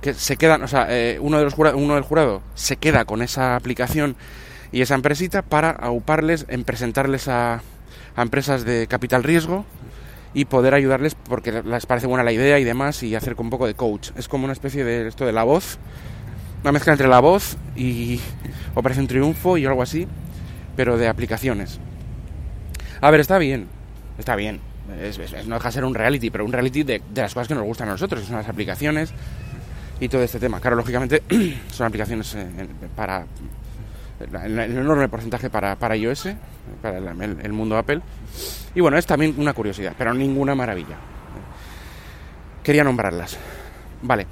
que 0.01 0.15
se 0.15 0.37
quedan, 0.37 0.63
o 0.63 0.69
sea, 0.69 0.87
eh, 0.89 1.19
uno, 1.21 1.39
de 1.39 1.45
los 1.45 1.55
uno 1.57 1.95
del 1.95 2.05
jurado 2.05 2.43
se 2.55 2.77
queda 2.77 3.05
con 3.05 3.23
esa 3.23 3.55
aplicación 3.55 4.17
y 4.73 4.83
esa 4.83 4.95
empresita 4.97 5.43
para 5.43 5.71
auparles 5.71 6.47
en 6.49 6.65
presentarles 6.65 7.29
a, 7.29 7.63
a 8.17 8.23
empresas 8.23 8.65
de 8.65 8.89
capital 8.89 9.23
riesgo 9.23 9.65
y 10.35 10.45
poder 10.45 10.75
ayudarles 10.75 11.15
porque 11.15 11.63
les 11.63 11.87
parece 11.87 12.07
buena 12.07 12.25
la 12.25 12.33
idea 12.33 12.59
y 12.59 12.65
demás 12.65 13.03
y 13.03 13.15
hacer 13.15 13.35
un 13.39 13.51
poco 13.51 13.67
de 13.67 13.75
coach. 13.75 14.11
Es 14.17 14.29
como 14.29 14.45
una 14.45 14.53
especie 14.53 14.85
de 14.85 15.09
esto 15.09 15.25
de 15.27 15.33
la 15.33 15.45
voz 15.45 15.79
una 16.63 16.73
mezcla 16.73 16.93
entre 16.93 17.09
la 17.09 17.21
voz 17.21 17.57
y 17.77 18.21
Operación 18.75 19.07
Triunfo 19.07 19.59
y 19.59 19.67
algo 19.67 19.83
así, 19.83 20.07
pero 20.77 20.97
de 20.97 21.09
aplicaciones. 21.09 21.79
A 23.01 23.11
ver, 23.11 23.21
está 23.21 23.39
bien, 23.39 23.69
está 24.19 24.35
bien. 24.35 24.61
no 25.47 25.55
deja 25.55 25.69
de 25.69 25.73
ser 25.73 25.85
un 25.85 25.95
reality, 25.95 26.31
pero 26.31 26.45
un 26.45 26.53
reality 26.53 26.83
de, 26.83 27.03
las 27.15 27.35
cosas 27.35 27.49
que 27.49 27.55
nos 27.55 27.65
gustan 27.65 27.89
a 27.89 27.93
nosotros, 27.93 28.23
que 28.23 28.27
son 28.27 28.37
las 28.37 28.49
aplicaciones 28.49 29.13
y 30.01 30.09
todo 30.09 30.23
este 30.23 30.41
tema. 30.41 30.61
Claro, 30.61 30.77
lógicamente 30.77 31.23
son 31.71 31.87
aplicaciones 31.87 32.35
eh, 32.35 32.47
para 32.97 33.27
el 34.21 34.59
enorme 34.59 35.09
porcentaje 35.09 35.49
para, 35.49 35.77
para 35.77 35.97
iOS, 35.97 36.29
para 36.83 36.99
el, 36.99 37.53
mundo 37.53 37.77
Apple. 37.77 38.01
Y 38.75 38.81
bueno, 38.81 38.99
es 38.99 39.07
también 39.07 39.35
una 39.39 39.53
curiosidad, 39.53 39.95
pero 39.97 40.13
ninguna 40.13 40.55
maravilla. 40.55 40.97
Quería 42.63 42.85
nombrarlas. 42.85 43.39
Vale, 44.03 44.27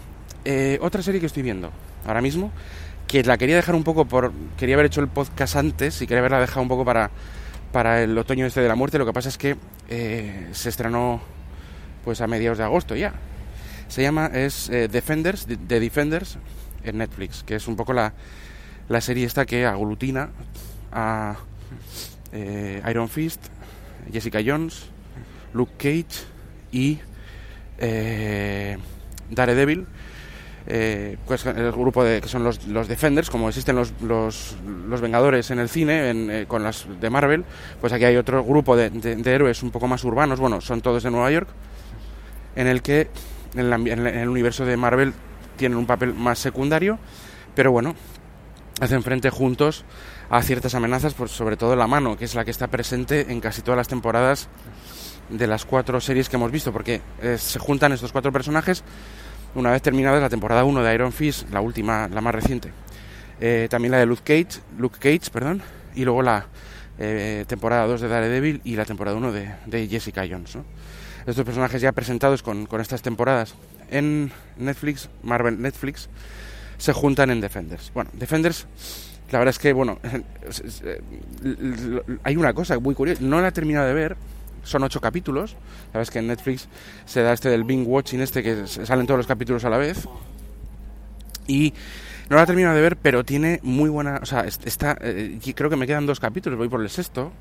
eh, 0.45 0.79
otra 0.81 1.03
serie 1.03 1.21
que 1.21 1.27
estoy 1.27 1.43
viendo 1.43 1.71
ahora 2.05 2.21
mismo, 2.21 2.51
que 3.07 3.23
la 3.23 3.39
quería 3.39 3.57
dejar 3.57 3.75
un 3.75 3.85
poco 3.85 4.05
por... 4.07 4.33
Quería 4.59 4.75
haber 4.75 4.87
hecho 4.87 5.01
el 5.01 5.09
podcast 5.09 5.57
antes 5.57 6.03
y 6.03 6.07
quería 6.07 6.21
haberla 6.21 6.41
dejado 6.41 6.63
un 6.63 6.69
poco 6.69 6.85
para, 6.85 7.11
para 7.73 8.03
el 8.03 8.17
otoño 8.19 8.47
este 8.47 8.61
de 8.61 8.69
la 8.69 8.75
muerte. 8.75 8.99
Lo 8.99 9.07
que 9.07 9.13
pasa 9.13 9.29
es 9.29 9.39
que 9.39 9.57
eh, 9.89 10.49
se 10.53 10.69
estrenó 10.69 11.21
pues 12.05 12.21
a 12.21 12.27
mediados 12.27 12.59
de 12.59 12.65
agosto 12.65 12.97
ya. 12.97 13.15
Se 13.89 14.03
llama, 14.03 14.27
es 14.27 14.69
eh, 14.69 14.89
Defenders, 14.89 15.47
The 15.47 15.81
Defenders, 15.81 16.39
en 16.83 16.99
Netflix, 16.99 17.45
que 17.45 17.55
es 17.55 17.69
un 17.69 17.77
poco 17.77 17.93
la, 17.93 18.13
la 18.89 19.01
serie 19.01 19.27
esta 19.27 19.47
que 19.47 19.67
aglutina 19.67 20.31
a 20.93 21.37
eh, 22.33 22.83
Iron 22.89 23.09
Fist, 23.09 23.47
Jessica 24.13 24.41
Jones, 24.45 24.87
Luke 25.53 25.73
Cage 25.79 26.27
y 26.73 26.99
Daredevil 29.31 29.87
eh, 30.69 31.17
pues 31.27 31.47
el 31.47 31.71
grupo 31.71 32.03
de, 32.03 32.21
que 32.21 32.27
son 32.27 32.43
los, 32.43 32.67
los 32.67 32.89
Defenders, 32.89 33.31
como 33.31 33.49
existen 33.49 33.77
los, 33.77 33.93
los, 34.03 34.57
los 34.89 35.01
Vengadores 35.01 35.53
en 35.53 35.61
el 35.61 35.69
cine, 35.69 36.11
en, 36.11 36.47
con 36.47 36.65
las 36.65 36.87
de 37.01 37.09
Marvel, 37.09 37.45
pues 37.81 37.93
aquí 37.93 38.05
hay 38.05 38.17
otro 38.17 38.43
grupo 38.43 38.77
de, 38.77 38.91
de, 38.91 39.33
héroes 39.33 39.63
un 39.63 39.71
poco 39.71 39.87
más 39.87 40.03
urbanos, 40.03 40.41
bueno, 40.41 40.61
son 40.61 40.81
todos 40.81 41.05
de 41.05 41.11
Nueva 41.13 41.31
York, 41.31 41.49
en 42.57 42.67
el 42.67 42.83
que 42.83 43.09
en, 43.55 43.73
en 43.73 44.07
el 44.07 44.29
universo 44.29 44.65
de 44.65 44.77
Marvel 44.77 45.13
tienen 45.57 45.79
un 45.79 45.87
papel 45.87 46.15
más 46.15 46.41
secundario, 46.41 46.99
pero 47.55 47.71
bueno, 47.71 47.95
hacen 48.81 49.03
frente 49.03 49.31
juntos 49.31 49.85
a 50.31 50.43
ciertas 50.43 50.75
amenazas, 50.75 51.15
pues 51.15 51.31
sobre 51.31 51.57
todo 51.57 51.77
la 51.77 51.87
mano, 51.87 52.17
que 52.17 52.25
es 52.25 52.35
la 52.35 52.45
que 52.45 52.51
está 52.51 52.67
presente 52.69 53.33
en 53.33 53.41
casi 53.41 53.63
todas 53.63 53.79
las 53.79 53.89
temporadas 53.89 54.49
de 55.31 55.47
las 55.47 55.65
cuatro 55.65 56.01
series 56.01 56.29
que 56.29 56.37
hemos 56.37 56.51
visto, 56.51 56.73
porque 56.73 57.01
eh, 57.23 57.37
se 57.39 57.59
juntan 57.59 57.93
estos 57.93 58.13
cuatro 58.13 58.33
personajes 58.33 58.85
una 59.55 59.71
vez 59.71 59.81
terminada 59.81 60.21
la 60.21 60.29
temporada 60.29 60.65
1 60.65 60.83
de 60.83 60.95
Iron 60.95 61.13
Fist, 61.13 61.51
la 61.51 61.61
última, 61.61 62.09
la 62.09 62.21
más 62.21 62.35
reciente. 62.35 62.71
Eh, 63.41 63.69
también 63.71 63.93
la 63.93 63.99
de 63.99 64.07
Luke 64.07 64.23
Cage, 64.23 64.61
Luke 64.79 64.99
Cage, 64.99 65.31
perdón, 65.33 65.63
y 65.95 66.05
luego 66.05 66.23
la 66.23 66.47
eh, 66.99 67.45
temporada 67.49 67.87
2 67.87 68.03
de 68.03 68.09
Daredevil 68.09 68.61
y 68.65 68.77
la 68.77 68.85
temporada 68.85 69.17
1 69.17 69.33
de, 69.33 69.55
de 69.65 69.89
Jessica 69.89 70.27
Jones. 70.29 70.59
Estos 71.27 71.45
personajes 71.45 71.81
ya 71.81 71.93
presentados 71.93 72.43
con, 72.43 72.67
con 72.67 72.81
estas 72.81 73.03
temporadas 73.03 73.55
en 73.91 74.31
Netflix, 74.59 75.09
Marvel 75.23 75.61
Netflix, 75.61 76.09
se 76.79 76.93
juntan 76.93 77.31
en 77.31 77.41
Defenders. 77.41 77.91
Bueno, 77.95 78.11
Defenders, 78.13 78.67
la 79.31 79.39
verdad 79.39 79.51
es 79.51 79.59
que, 79.59 79.73
bueno, 79.73 79.99
hay 82.23 82.37
una 82.37 82.53
cosa 82.53 82.79
muy 82.79 82.95
curiosa, 82.95 83.23
no 83.23 83.41
la 83.41 83.49
he 83.49 83.53
terminado 83.53 83.87
de 83.87 83.95
ver, 83.95 84.17
son 84.63 84.83
ocho 84.83 85.01
capítulos, 85.01 85.57
sabes 85.93 86.11
que 86.11 86.19
en 86.19 86.27
Netflix 86.27 86.69
se 87.05 87.23
da 87.23 87.33
este 87.33 87.49
del 87.49 87.65
Bing 87.65 87.87
Watching, 87.87 88.21
este 88.21 88.43
que 88.43 88.67
salen 88.67 89.07
todos 89.07 89.19
los 89.19 89.27
capítulos 89.27 89.65
a 89.65 89.71
la 89.71 89.79
vez, 89.79 90.07
y 91.47 91.73
no 92.29 92.37
la 92.37 92.43
he 92.43 92.47
terminado 92.47 92.75
de 92.75 92.83
ver, 92.83 92.97
pero 92.97 93.25
tiene 93.25 93.61
muy 93.63 93.89
buena, 93.89 94.19
o 94.23 94.27
sea, 94.27 94.41
está, 94.41 94.99
eh, 95.01 95.39
creo 95.55 95.71
que 95.71 95.77
me 95.77 95.87
quedan 95.87 96.07
dos 96.07 96.21
capítulos, 96.21 96.59
voy 96.59 96.69
por 96.69 96.81
el 96.81 96.91
sexto, 96.91 97.33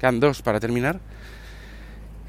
quedan 0.00 0.20
dos 0.20 0.42
para 0.42 0.58
terminar, 0.58 1.00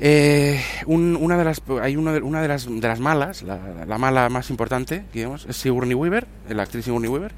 eh, 0.02 0.62
una 0.86 1.38
de 1.38 1.44
las, 1.44 1.62
hay 1.82 1.98
una 1.98 2.14
de, 2.14 2.48
las, 2.48 2.66
de 2.68 2.88
las 2.88 3.00
malas, 3.02 3.44
la, 3.44 3.98
mala 3.98 4.30
más 4.30 4.50
importante, 4.50 5.04
digamos, 5.14 5.46
es 5.50 5.58
Sigourney 5.58 5.94
Weaver, 5.94 6.26
la 6.48 6.64
actriz 6.64 6.86
Sigourney 6.86 7.10
Weaver, 7.10 7.34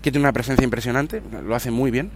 que 0.00 0.10
tiene 0.10 0.24
una 0.24 0.32
presencia 0.32 0.64
impresionante, 0.64 1.20
lo 1.44 1.54
hace 1.54 1.70
muy 1.70 1.90
bien. 1.90 2.10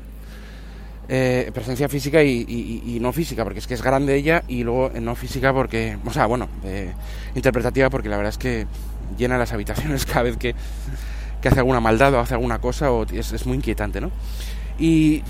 Eh, 1.08 1.50
presencia 1.52 1.90
física 1.90 2.22
y, 2.22 2.98
no 3.02 3.12
física, 3.12 3.44
porque 3.44 3.58
es 3.58 3.66
que 3.66 3.74
es 3.74 3.82
grande 3.82 4.14
ella, 4.14 4.44
y 4.48 4.64
luego 4.64 4.92
no 4.98 5.14
física 5.14 5.52
porque, 5.52 5.98
o 6.06 6.12
sea, 6.12 6.24
bueno, 6.24 6.48
eh, 6.64 6.92
interpretativa 7.34 7.90
porque 7.90 8.08
la 8.08 8.16
verdad 8.16 8.30
es 8.30 8.38
que 8.38 8.66
llena 9.18 9.36
las 9.36 9.52
habitaciones 9.52 10.06
cada 10.06 10.22
vez 10.22 10.38
que, 10.38 10.54
que 11.42 11.48
hace 11.48 11.58
alguna 11.58 11.80
maldad 11.80 12.14
o 12.14 12.20
hace 12.20 12.32
alguna 12.32 12.60
cosa, 12.60 12.90
o 12.90 13.04
es 13.04 13.44
muy 13.44 13.56
inquietante, 13.56 14.00
¿no? 14.00 14.10
Y 14.78 15.22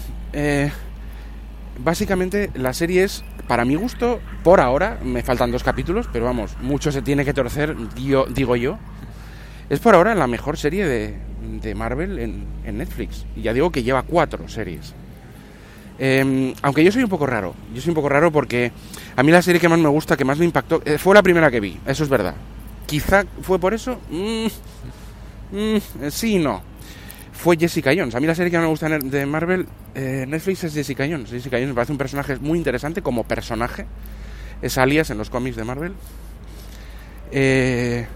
básicamente 1.78 2.50
la 2.54 2.72
serie 2.72 3.04
es, 3.04 3.24
para 3.46 3.64
mi 3.64 3.74
gusto, 3.74 4.20
por 4.42 4.60
ahora, 4.60 4.98
me 5.02 5.22
faltan 5.22 5.50
dos 5.50 5.62
capítulos, 5.62 6.08
pero 6.12 6.24
vamos, 6.24 6.56
mucho 6.60 6.92
se 6.92 7.02
tiene 7.02 7.24
que 7.24 7.34
torcer, 7.34 7.76
digo 7.94 8.56
yo. 8.56 8.78
Es 9.68 9.80
por 9.80 9.94
ahora 9.94 10.14
la 10.14 10.26
mejor 10.26 10.58
serie 10.58 10.86
de, 10.86 11.16
de 11.62 11.74
Marvel 11.74 12.18
en, 12.18 12.44
en, 12.64 12.78
Netflix. 12.78 13.24
Y 13.36 13.42
ya 13.42 13.54
digo 13.54 13.70
que 13.70 13.82
lleva 13.82 14.02
cuatro 14.02 14.46
series. 14.48 14.92
Em, 15.98 16.52
aunque 16.62 16.84
yo 16.84 16.92
soy 16.92 17.02
un 17.02 17.08
poco 17.08 17.26
raro. 17.26 17.54
Yo 17.74 17.80
soy 17.80 17.90
un 17.90 17.94
poco 17.94 18.08
raro 18.08 18.30
porque 18.30 18.72
a 19.16 19.22
mí 19.22 19.32
la 19.32 19.40
serie 19.40 19.60
que 19.60 19.68
más 19.68 19.78
me 19.78 19.88
gusta, 19.88 20.16
que 20.16 20.24
más 20.24 20.38
me 20.38 20.44
impactó, 20.44 20.82
eh, 20.84 20.98
fue 20.98 21.14
la 21.14 21.22
primera 21.22 21.50
que 21.50 21.60
vi. 21.60 21.78
Eso 21.86 22.02
es 22.04 22.10
verdad. 22.10 22.34
Quizá 22.86 23.24
fue 23.40 23.58
por 23.58 23.72
eso. 23.72 23.98
Mm, 24.10 24.46
mm, 25.52 26.10
sí 26.10 26.36
y 26.36 26.38
no 26.38 26.71
fue 27.42 27.56
Jessica 27.56 27.90
Jones. 27.94 28.14
A 28.14 28.20
mí 28.20 28.26
la 28.28 28.36
serie 28.36 28.52
que 28.52 28.58
me 28.58 28.66
gusta 28.66 28.88
de 28.88 29.26
Marvel, 29.26 29.66
eh, 29.96 30.24
Netflix, 30.28 30.62
es 30.62 30.74
Jessica 30.74 31.04
Jones. 31.10 31.28
Jessica 31.28 31.56
Jones 31.56 31.70
me 31.70 31.74
parece 31.74 31.90
un 31.90 31.98
personaje 31.98 32.36
muy 32.36 32.56
interesante 32.56 33.02
como 33.02 33.24
personaje. 33.24 33.84
Es 34.62 34.78
alias 34.78 35.10
en 35.10 35.18
los 35.18 35.28
cómics 35.28 35.56
de 35.56 35.64
Marvel. 35.64 35.92
Eh, 37.32 38.06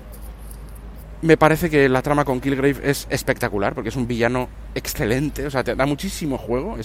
me 1.23 1.37
parece 1.37 1.69
que 1.69 1.89
la 1.89 2.03
trama 2.03 2.25
con 2.25 2.41
Killgrave 2.41 2.89
es 2.89 3.09
espectacular 3.11 3.75
porque 3.75 3.89
es 3.89 3.97
un 3.97 4.07
villano 4.07 4.49
excelente. 4.77 5.45
O 5.45 5.51
sea, 5.51 5.65
te 5.65 5.75
da 5.75 5.87
muchísimo 5.87 6.39
juego. 6.39 6.77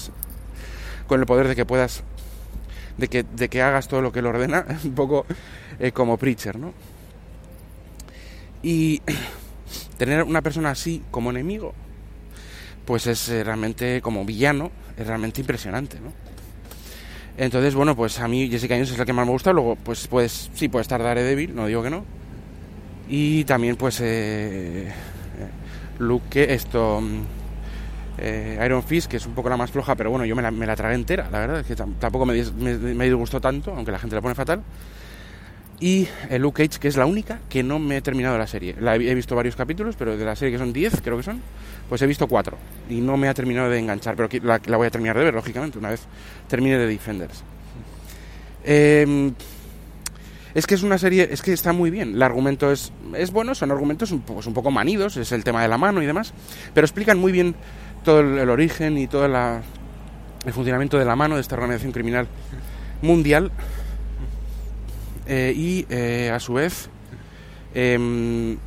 Con 1.05 1.19
el 1.19 1.27
poder 1.27 1.47
de 1.47 1.55
que 1.55 1.65
puedas. 1.65 2.03
De 2.97 3.07
que, 3.07 3.21
de 3.21 3.49
que 3.49 3.61
hagas 3.61 3.87
todo 3.87 4.01
lo 4.01 4.11
que 4.11 4.17
él 4.17 4.25
ordena. 4.25 4.65
Un 4.83 4.95
poco 4.95 5.27
eh, 5.79 5.91
como 5.91 6.17
Preacher, 6.17 6.57
¿no? 6.57 6.73
Y 8.63 9.03
tener 9.99 10.23
una 10.23 10.41
persona 10.41 10.71
así 10.71 11.03
como 11.11 11.29
enemigo 11.29 11.75
pues 12.85 13.07
es 13.07 13.29
eh, 13.29 13.43
realmente 13.43 14.01
como 14.01 14.25
villano, 14.25 14.71
es 14.97 15.07
realmente 15.07 15.41
impresionante, 15.41 15.99
¿no? 15.99 16.11
Entonces, 17.37 17.73
bueno, 17.75 17.95
pues 17.95 18.19
a 18.19 18.27
mí 18.27 18.49
Jessica 18.49 18.75
Jones 18.75 18.91
es 18.91 18.97
la 18.97 19.05
que 19.05 19.13
más 19.13 19.25
me 19.25 19.31
gusta, 19.31 19.53
luego 19.53 19.75
pues 19.75 20.07
pues 20.07 20.49
sí 20.53 20.67
puede 20.67 20.81
estar 20.83 21.01
Daredevil, 21.01 21.55
no 21.55 21.65
digo 21.65 21.81
que 21.81 21.89
no. 21.89 22.03
Y 23.09 23.43
también 23.45 23.75
pues 23.77 23.99
eh, 24.01 24.87
eh 24.87 24.91
Luke, 25.99 26.53
esto 26.53 27.01
mm, 27.01 27.21
eh, 28.17 28.61
Iron 28.65 28.83
Fist, 28.83 29.09
que 29.09 29.17
es 29.17 29.25
un 29.25 29.33
poco 29.33 29.49
la 29.49 29.57
más 29.57 29.71
floja, 29.71 29.95
pero 29.95 30.09
bueno, 30.09 30.25
yo 30.25 30.35
me 30.35 30.41
la, 30.41 30.51
me 30.51 30.65
la 30.65 30.75
tragué 30.75 30.95
entera, 30.95 31.29
la 31.31 31.39
verdad, 31.39 31.59
es 31.61 31.67
que 31.67 31.75
tampoco 31.75 32.25
me, 32.25 32.43
me, 32.57 32.77
me 32.77 33.05
disgustó 33.05 33.39
tanto, 33.39 33.73
aunque 33.73 33.91
la 33.91 33.99
gente 33.99 34.15
la 34.15 34.21
pone 34.21 34.35
fatal 34.35 34.61
y 35.81 36.07
el 36.29 36.43
Luke 36.43 36.63
Cage, 36.63 36.79
que 36.79 36.87
es 36.87 36.95
la 36.95 37.07
única 37.07 37.39
que 37.49 37.63
no 37.63 37.79
me 37.79 37.97
he 37.97 38.01
terminado 38.01 38.37
la 38.37 38.45
serie. 38.45 38.75
La 38.79 38.95
he, 38.95 39.15
visto 39.15 39.35
varios 39.35 39.55
capítulos, 39.55 39.95
pero 39.97 40.15
de 40.15 40.23
la 40.23 40.35
serie 40.35 40.53
que 40.53 40.59
son 40.59 40.71
10, 40.71 41.01
creo 41.01 41.17
que 41.17 41.23
son, 41.23 41.41
pues 41.89 41.99
he 42.03 42.07
visto 42.07 42.27
4 42.27 42.55
y 42.91 43.01
no 43.01 43.17
me 43.17 43.27
ha 43.27 43.33
terminado 43.33 43.67
de 43.67 43.79
enganchar, 43.79 44.15
pero 44.15 44.29
la, 44.43 44.77
voy 44.77 44.85
a 44.85 44.91
terminar 44.91 45.17
de 45.17 45.25
ver, 45.25 45.33
lógicamente, 45.33 45.79
una 45.79 45.89
vez 45.89 46.01
termine 46.47 46.77
de 46.77 46.85
Defenders. 46.85 47.43
Em, 48.63 49.33
es 50.53 50.67
que 50.67 50.75
es 50.75 50.83
una 50.83 50.99
serie, 50.99 51.27
es 51.31 51.41
que 51.41 51.51
está 51.51 51.73
muy 51.73 51.89
bien. 51.89 52.13
El 52.13 52.21
argumento 52.21 52.71
es, 52.71 52.93
es 53.15 53.31
bueno, 53.31 53.55
son 53.55 53.71
argumentos 53.71 54.11
un 54.11 54.21
poco, 54.21 54.47
un 54.47 54.53
poco 54.53 54.69
manidos, 54.69 55.17
es 55.17 55.31
el 55.31 55.43
tema 55.43 55.63
de 55.63 55.67
la 55.67 55.79
mano 55.79 56.03
y 56.03 56.05
demás, 56.05 56.31
pero 56.75 56.85
explican 56.85 57.17
muy 57.17 57.31
bien 57.31 57.55
todo 58.03 58.19
el, 58.19 58.49
origen 58.51 58.99
y 58.99 59.07
todo 59.07 59.27
la, 59.27 59.63
el 60.45 60.53
funcionamiento 60.53 60.99
de 60.99 61.05
la 61.05 61.15
mano 61.15 61.35
de 61.35 61.41
esta 61.41 61.55
organización 61.55 61.91
criminal 61.91 62.27
mundial 63.01 63.51
eh, 65.33 65.53
y 65.55 65.85
eh, 65.89 66.29
a 66.29 66.41
su 66.41 66.55
vez 66.55 66.89
em, 67.73 68.57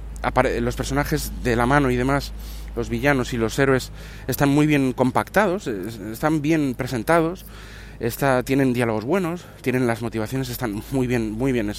los 0.63 0.77
personajes 0.77 1.31
de 1.43 1.57
la 1.57 1.67
mano 1.67 1.91
y 1.91 1.97
demás, 1.97 2.33
los 2.75 2.89
villanos 2.89 3.35
y 3.35 3.37
los 3.37 3.59
héroes 3.59 3.93
están 4.29 4.49
muy 4.49 4.67
bien 4.67 4.95
compactados, 4.95 5.67
están 5.67 6.41
bien 6.41 6.75
presentados, 6.75 7.45
está, 8.01 8.43
tienen 8.45 8.73
diálogos 8.73 9.05
buenos, 9.05 9.45
tienen 9.61 9.87
las 9.87 10.01
motivaciones 10.01 10.49
están 10.49 10.83
muy 10.91 11.07
bien, 11.07 11.33
muy 11.33 11.53
bien 11.53 11.71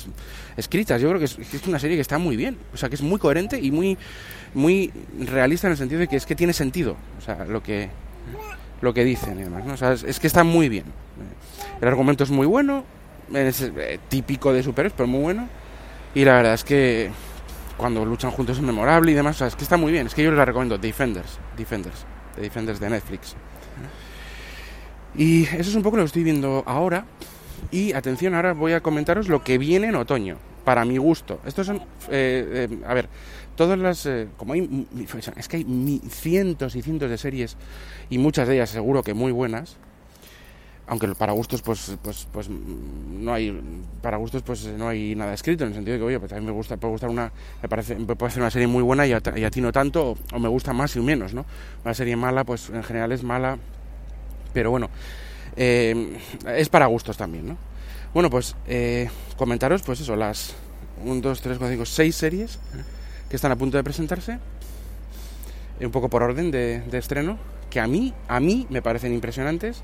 escritas. 0.56 1.01
Yo 1.01 1.08
creo 1.10 1.18
que 1.18 1.25
es, 1.25 1.39
es, 1.39 1.65
una 1.65 1.80
serie 1.80 1.98
que 1.98 2.01
está 2.01 2.20
muy 2.20 2.36
bien, 2.36 2.56
o 2.72 2.77
sea, 2.77 2.88
que 2.88 2.94
es 2.94 3.01
muy 3.01 3.18
coherente 3.18 3.60
y 3.60 3.72
muy, 3.72 3.98
muy 4.54 4.94
realista 5.20 5.65
en 5.65 5.72
el 5.72 5.77
sentido 5.77 6.01
de 6.01 6.08
que 6.08 6.18
es 6.18 6.27
que 6.27 6.36
tiene 6.36 6.54
sentido, 6.54 6.96
o 7.18 7.22
sea, 7.22 7.44
lo 7.46 7.63
que 7.63 7.89
lo 8.82 8.94
que 8.94 9.04
dicen 9.04 9.39
y 9.39 9.44
demás, 9.46 9.65
¿no? 9.65 9.74
o 9.74 9.77
sea, 9.77 9.94
es 9.94 10.20
que 10.20 10.27
está 10.27 10.44
muy 10.44 10.70
bien. 10.70 10.86
El 11.82 11.88
argumento 11.88 12.24
es 12.24 12.30
muy 12.30 12.46
bueno, 12.46 12.86
es 13.34 13.62
eh, 13.62 14.00
típico 14.08 14.53
de 14.53 14.63
superhéroes, 14.63 14.94
pero 14.96 15.08
muy 15.08 15.22
bueno. 15.22 15.48
Y 16.13 16.24
la 16.24 16.36
verdad 16.36 16.53
es 16.53 16.63
que 16.63 17.12
cuando 17.77 18.05
luchan 18.05 18.32
juntos 18.32 18.58
es 18.58 18.63
memorable 18.63 19.12
y 19.12 19.13
demás. 19.13 19.41
es 19.41 19.55
que 19.55 19.63
está 19.63 19.77
muy 19.77 19.91
bien. 19.91 20.08
Es 20.08 20.13
que 20.13 20.24
yo 20.24 20.29
les 20.29 20.38
la 20.38 20.46
recomiendo. 20.46 20.77
Defenders. 20.77 21.39
Defenders. 21.58 22.05
Defenders 22.38 22.79
de 22.79 22.89
Netflix. 22.89 23.36
Y 25.15 25.44
eso 25.44 25.70
es 25.70 25.75
un 25.75 25.84
poco 25.84 25.98
lo 25.98 26.03
que 26.03 26.08
estoy 26.08 26.24
viendo 26.24 26.63
ahora. 26.65 27.05
Y 27.72 27.94
atención, 27.94 28.36
ahora 28.36 28.53
voy 28.53 28.74
a 28.74 28.82
comentaros 28.82 29.27
lo 29.27 29.44
que 29.44 29.58
viene 29.58 29.88
en 29.88 29.96
otoño. 29.96 30.38
Para 30.63 30.86
mi 30.86 30.98
gusto. 30.98 31.41
Estos 31.46 31.67
son. 31.67 31.77
Eh, 32.10 32.67
eh, 32.70 32.79
a 32.88 32.94
ver, 32.94 33.08
todas 33.55 33.77
las. 33.77 34.08
como 34.38 34.53
hay. 34.53 34.88
Es 35.36 35.48
que 35.48 35.58
hay 35.58 36.01
cientos 36.10 36.75
y 36.75 36.82
cientos 36.82 37.10
de 37.10 37.17
series. 37.17 37.58
Y 38.10 38.17
muchas 38.17 38.48
de 38.48 38.55
ellas 38.55 38.70
seguro 38.70 39.03
que 39.03 39.13
muy 39.13 39.32
buenas 39.32 39.77
aunque 40.88 41.08
para 41.15 41.34
gustos 41.34 41.62
pues 41.62 41.98
pues 42.01 42.27
pues 42.32 42.48
no 42.50 43.34
hay 43.34 43.60
para 44.01 44.18
gustos 44.18 44.44
pues 44.44 44.65
no 44.65 44.88
hay 44.88 45.15
nada 45.15 45.34
escrito 45.34 45.63
en 45.63 45.70
el 45.70 45.75
sentido 45.75 45.94
de 45.94 46.00
que 46.00 46.06
oye 46.06 46.20
pues 46.20 46.32
a 46.34 46.39
mí 46.39 46.46
me 46.46 46.51
gusta 46.51 46.77
puede 46.77 46.92
gustar 46.92 47.10
una 47.10 47.32
me 47.62 47.68
parece 47.70 47.96
puede 47.96 48.32
ser 48.32 48.42
una 48.42 48.51
serie 48.51 48.68
muy 48.68 48.84
buena 48.84 49.08
y 49.08 49.13
a, 49.13 49.22
ti 49.22 49.62
no 49.62 49.72
tanto 49.72 50.15
o, 50.32 50.39
me 50.39 50.48
gusta 50.48 50.74
más 50.74 50.96
y 50.96 51.00
menos 51.00 51.34
no 51.34 51.46
una 51.84 51.94
serie 51.94 52.15
mala 52.15 52.44
pues 52.44 52.70
en 52.70 52.84
general 52.84 53.12
es 53.12 53.24
mala 53.24 53.58
pero 54.54 54.70
bueno 54.70 54.89
eh, 55.56 56.18
es 56.48 56.70
para 56.70 56.86
gustos 56.86 57.18
también 57.18 57.48
no 57.48 57.58
bueno 58.13 58.30
pues 58.30 58.56
eh, 58.68 59.10
comentaros 59.38 59.82
pues 59.82 60.01
eso 60.01 60.15
las 60.15 60.54
1, 61.04 61.22
2, 61.22 61.42
3, 61.42 61.58
4, 61.58 61.74
5, 61.74 61.86
6 61.86 62.15
series 62.15 62.60
que 63.27 63.36
están 63.36 63.51
a 63.51 63.56
punto 63.56 63.77
de 63.77 63.84
presentarse 63.84 64.38
un 65.82 65.92
poco 65.92 66.10
por 66.10 66.22
orden 66.22 66.51
de, 66.51 66.82
de 66.82 66.98
estreno 67.00 67.38
que 67.72 67.80
a 67.80 67.88
mí 67.88 68.13
a 68.27 68.39
mí 68.39 68.68
me 68.70 68.84
parecen 68.84 69.13
impresionantes 69.13 69.82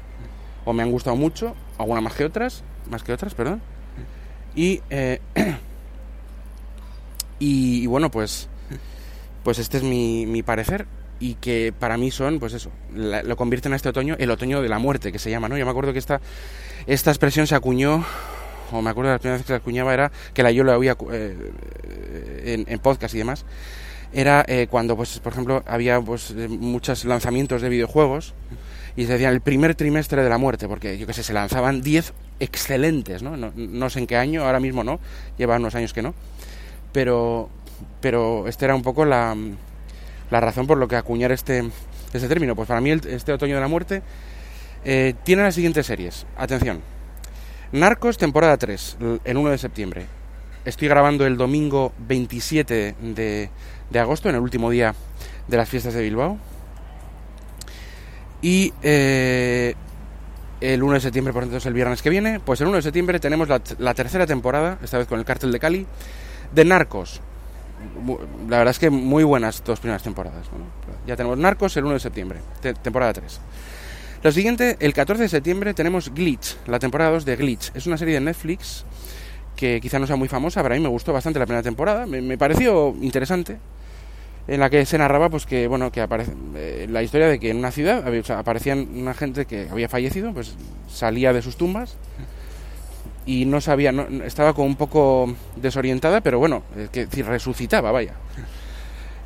o 0.66 0.74
me 0.74 0.84
han 0.84 0.92
gustado 0.92 1.16
mucho, 1.16 1.56
algunas 1.78 2.04
más 2.04 2.14
que 2.14 2.26
otras, 2.26 2.64
más 2.90 3.04
que 3.04 3.14
otras, 3.14 3.34
perdón. 3.34 3.62
Y, 4.56 4.82
eh, 4.90 5.20
y, 7.40 7.88
bueno, 7.88 8.12
pues 8.12 8.50
Pues 9.44 9.58
este 9.58 9.78
es 9.78 9.84
mi, 9.84 10.26
mi 10.26 10.44
parecer 10.44 10.86
y 11.22 11.36
que 11.36 11.72
para 11.78 11.98
mí 11.98 12.12
son, 12.12 12.40
pues 12.40 12.54
eso, 12.54 12.72
lo 12.94 13.38
convierten 13.38 13.72
a 13.74 13.76
este 13.76 13.90
otoño 13.90 14.16
el 14.18 14.32
otoño 14.32 14.62
de 14.62 14.68
la 14.68 14.80
muerte, 14.80 15.12
que 15.12 15.20
se 15.20 15.30
llama, 15.30 15.48
¿no? 15.48 15.58
Yo 15.58 15.66
me 15.66 15.72
acuerdo 15.72 15.94
que 15.94 16.00
esta, 16.00 16.20
esta 16.88 17.12
expresión 17.12 17.46
se 17.46 17.54
acuñó, 17.54 18.04
o 18.72 18.82
me 18.82 18.90
acuerdo 18.90 19.10
de 19.10 19.16
la 19.16 19.20
primera 19.20 19.38
vez 19.38 19.46
que 19.46 19.54
la 19.54 19.58
acuñaba 19.58 19.94
era, 19.94 20.12
que 20.34 20.42
la 20.42 20.52
yo 20.52 20.64
la 20.64 20.78
oía 20.78 20.98
eh, 21.12 22.66
en, 22.68 22.80
podcast 22.80 23.14
y 23.14 23.20
demás, 23.20 23.46
era 24.12 24.44
eh, 24.48 24.68
cuando, 24.70 24.98
pues, 24.98 25.20
por 25.20 25.32
ejemplo, 25.32 25.64
había 25.68 26.02
pues, 26.02 26.34
muchos 26.50 27.06
lanzamientos 27.06 27.62
de 27.62 27.70
videojuegos 27.70 28.34
y 28.96 29.06
se 29.06 29.14
decían 29.14 29.34
el 29.34 29.42
primer 29.42 29.76
trimestre 29.76 30.24
de 30.24 30.30
la 30.30 30.38
muerte, 30.38 30.68
porque 30.68 30.98
yo 30.98 31.08
qué 31.08 31.14
sé, 31.14 31.24
se 31.24 31.34
lanzaban 31.34 31.82
10 31.82 32.14
excelentes, 32.40 33.24
¿no? 33.24 33.38
¿no? 33.38 33.52
¿no? 33.56 33.90
sé 33.90 34.00
en 34.00 34.08
qué 34.08 34.18
año, 34.18 34.44
ahora 34.44 34.60
mismo 34.60 34.84
no, 34.84 35.00
lleva 35.38 35.58
unos 35.58 35.76
años 35.76 35.94
que 35.94 36.02
no, 36.02 36.14
pero, 36.92 37.50
pero 38.02 38.48
este 38.48 38.66
era 38.66 38.76
un 38.76 38.82
poco 38.82 39.06
la 39.06 39.36
la 40.32 40.40
razón 40.40 40.66
por 40.66 40.78
lo 40.78 40.88
que 40.88 40.96
acuñar 40.96 41.32
este, 41.32 41.70
este 42.14 42.28
término. 42.28 42.56
Pues 42.56 42.68
para 42.68 42.82
mí 42.82 42.90
este 42.90 43.34
otoño 43.34 43.56
de 43.56 43.62
la 43.62 43.68
muerte 43.68 44.02
eh, 44.84 45.14
tiene 45.24 45.44
las 45.44 45.54
siguientes 45.54 45.86
series. 45.86 46.26
Atención. 46.38 46.82
Narcos, 47.74 48.18
temporada 48.18 48.58
3, 48.58 48.98
el 49.24 49.38
1 49.38 49.52
de 49.52 49.58
septiembre. 49.58 50.06
Estoy 50.66 50.88
grabando 50.88 51.26
el 51.26 51.38
domingo 51.38 51.94
27 52.08 52.96
de, 53.00 53.50
de 53.90 54.00
agosto, 54.00 54.30
en 54.30 54.36
el 54.36 54.42
último 54.42 54.70
día 54.70 54.96
de 55.48 55.58
las 55.58 55.70
fiestas 55.70 55.94
de 55.94 56.02
Bilbao. 56.02 56.38
Y 58.42 58.74
eh, 58.82 59.76
el 60.62 60.82
1 60.82 60.94
de 60.94 61.00
septiembre, 61.00 61.34
por 61.34 61.44
entonces 61.44 61.66
el 61.68 61.74
viernes 61.74 62.02
que 62.02 62.10
viene, 62.10 62.40
pues 62.40 62.62
el 62.62 62.68
1 62.68 62.78
de 62.78 62.82
septiembre 62.82 63.20
tenemos 63.20 63.48
la, 63.48 63.62
la 63.78 63.94
tercera 63.94 64.26
temporada, 64.26 64.80
esta 64.84 64.98
vez 64.98 65.08
con 65.08 65.20
el 65.20 65.26
cártel 65.26 65.52
de 65.52 65.60
Cali, 65.60 65.86
de 66.54 66.66
Narcos, 66.66 67.22
la 68.50 68.58
verdad 68.58 68.72
es 68.72 68.80
que 68.80 68.90
muy 68.90 69.24
buenas 69.24 69.64
dos 69.64 69.80
primeras 69.80 70.04
temporadas. 70.04 70.48
ya 71.08 71.16
tenemos 71.16 71.38
Narcos 71.38 71.76
el 71.78 71.86
1 71.86 71.94
de 71.94 72.00
septiembre, 72.00 72.40
temporada 72.82 73.14
3. 73.14 73.40
Lo 74.24 74.32
siguiente, 74.32 74.78
el 74.80 74.94
14 74.94 75.24
de 75.24 75.30
septiembre 75.30 75.74
tenemos 75.74 76.14
Glitch, 76.14 76.58
la 76.68 76.80
temporada 76.80 77.12
2 77.12 77.26
de 77.26 77.36
Glitch. 77.36 77.72
Es 77.74 77.88
una 77.88 77.98
serie 77.98 78.16
de 78.16 78.22
Netflix 78.22 78.86
que 79.56 79.80
quizá 79.82 80.00
no 80.00 80.08
sea 80.08 80.16
muy 80.16 80.28
famosa, 80.28 80.62
pero 80.62 80.76
a 80.76 80.78
mí 80.78 80.84
me 80.84 80.90
gustó 80.90 81.14
bastante 81.14 81.40
la 81.40 81.46
primera 81.46 81.64
temporada, 81.64 82.06
me, 82.06 82.38
pareció 82.38 82.96
interesante, 83.02 83.58
en 84.48 84.60
la 84.60 84.70
que 84.70 84.86
se 84.86 84.98
narraba 84.98 85.30
pues 85.30 85.46
que 85.46 85.68
bueno 85.68 85.92
que 85.92 86.02
aparece 86.02 86.34
eh, 86.56 86.88
la 86.90 87.04
historia 87.04 87.28
de 87.28 87.40
que 87.40 87.50
en 87.52 87.58
una 87.58 87.72
ciudad 87.72 88.04
aparecían 88.38 88.88
una 88.96 89.14
gente 89.14 89.46
que 89.46 89.68
había 89.72 89.90
fallecido, 89.90 90.34
pues 90.34 90.56
salía 90.90 91.34
de 91.34 91.42
sus 91.42 91.58
tumbas 91.58 91.96
y 93.26 93.46
no 93.46 93.62
sabía, 93.62 93.92
no, 93.92 94.04
estaba 94.24 94.54
como 94.54 94.68
un 94.68 94.76
poco 94.76 95.36
desorientada, 95.56 96.22
pero 96.22 96.40
bueno, 96.40 96.64
que 96.92 97.06
resucitaba, 97.24 97.92
vaya. 97.92 98.14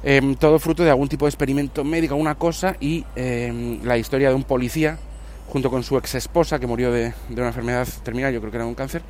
Em, 0.03 0.35
todo 0.35 0.59
fruto 0.59 0.83
de 0.83 0.91
algún 0.91 1.09
tipo 1.09 1.25
de 1.25 1.29
experimento 1.29 1.83
médico, 1.83 2.15
una 2.15 2.35
cosa, 2.35 2.75
y 2.79 3.03
em, 3.15 3.83
la 3.83 3.97
historia 3.97 4.29
de 4.29 4.35
un 4.35 4.43
policía, 4.43 4.99
junto 5.47 5.71
con 5.71 5.83
su 5.83 5.97
ex 5.97 6.13
esposa, 6.13 6.59
que 6.59 6.67
murió 6.67 6.91
de, 6.91 7.13
de, 7.29 7.41
una 7.41 7.47
enfermedad 7.47 7.87
terminal, 8.03 8.31
yo 8.31 8.39
creo 8.39 8.51
que 8.51 8.57
era 8.57 8.67
un 8.67 8.75
cáncer, 8.75 9.01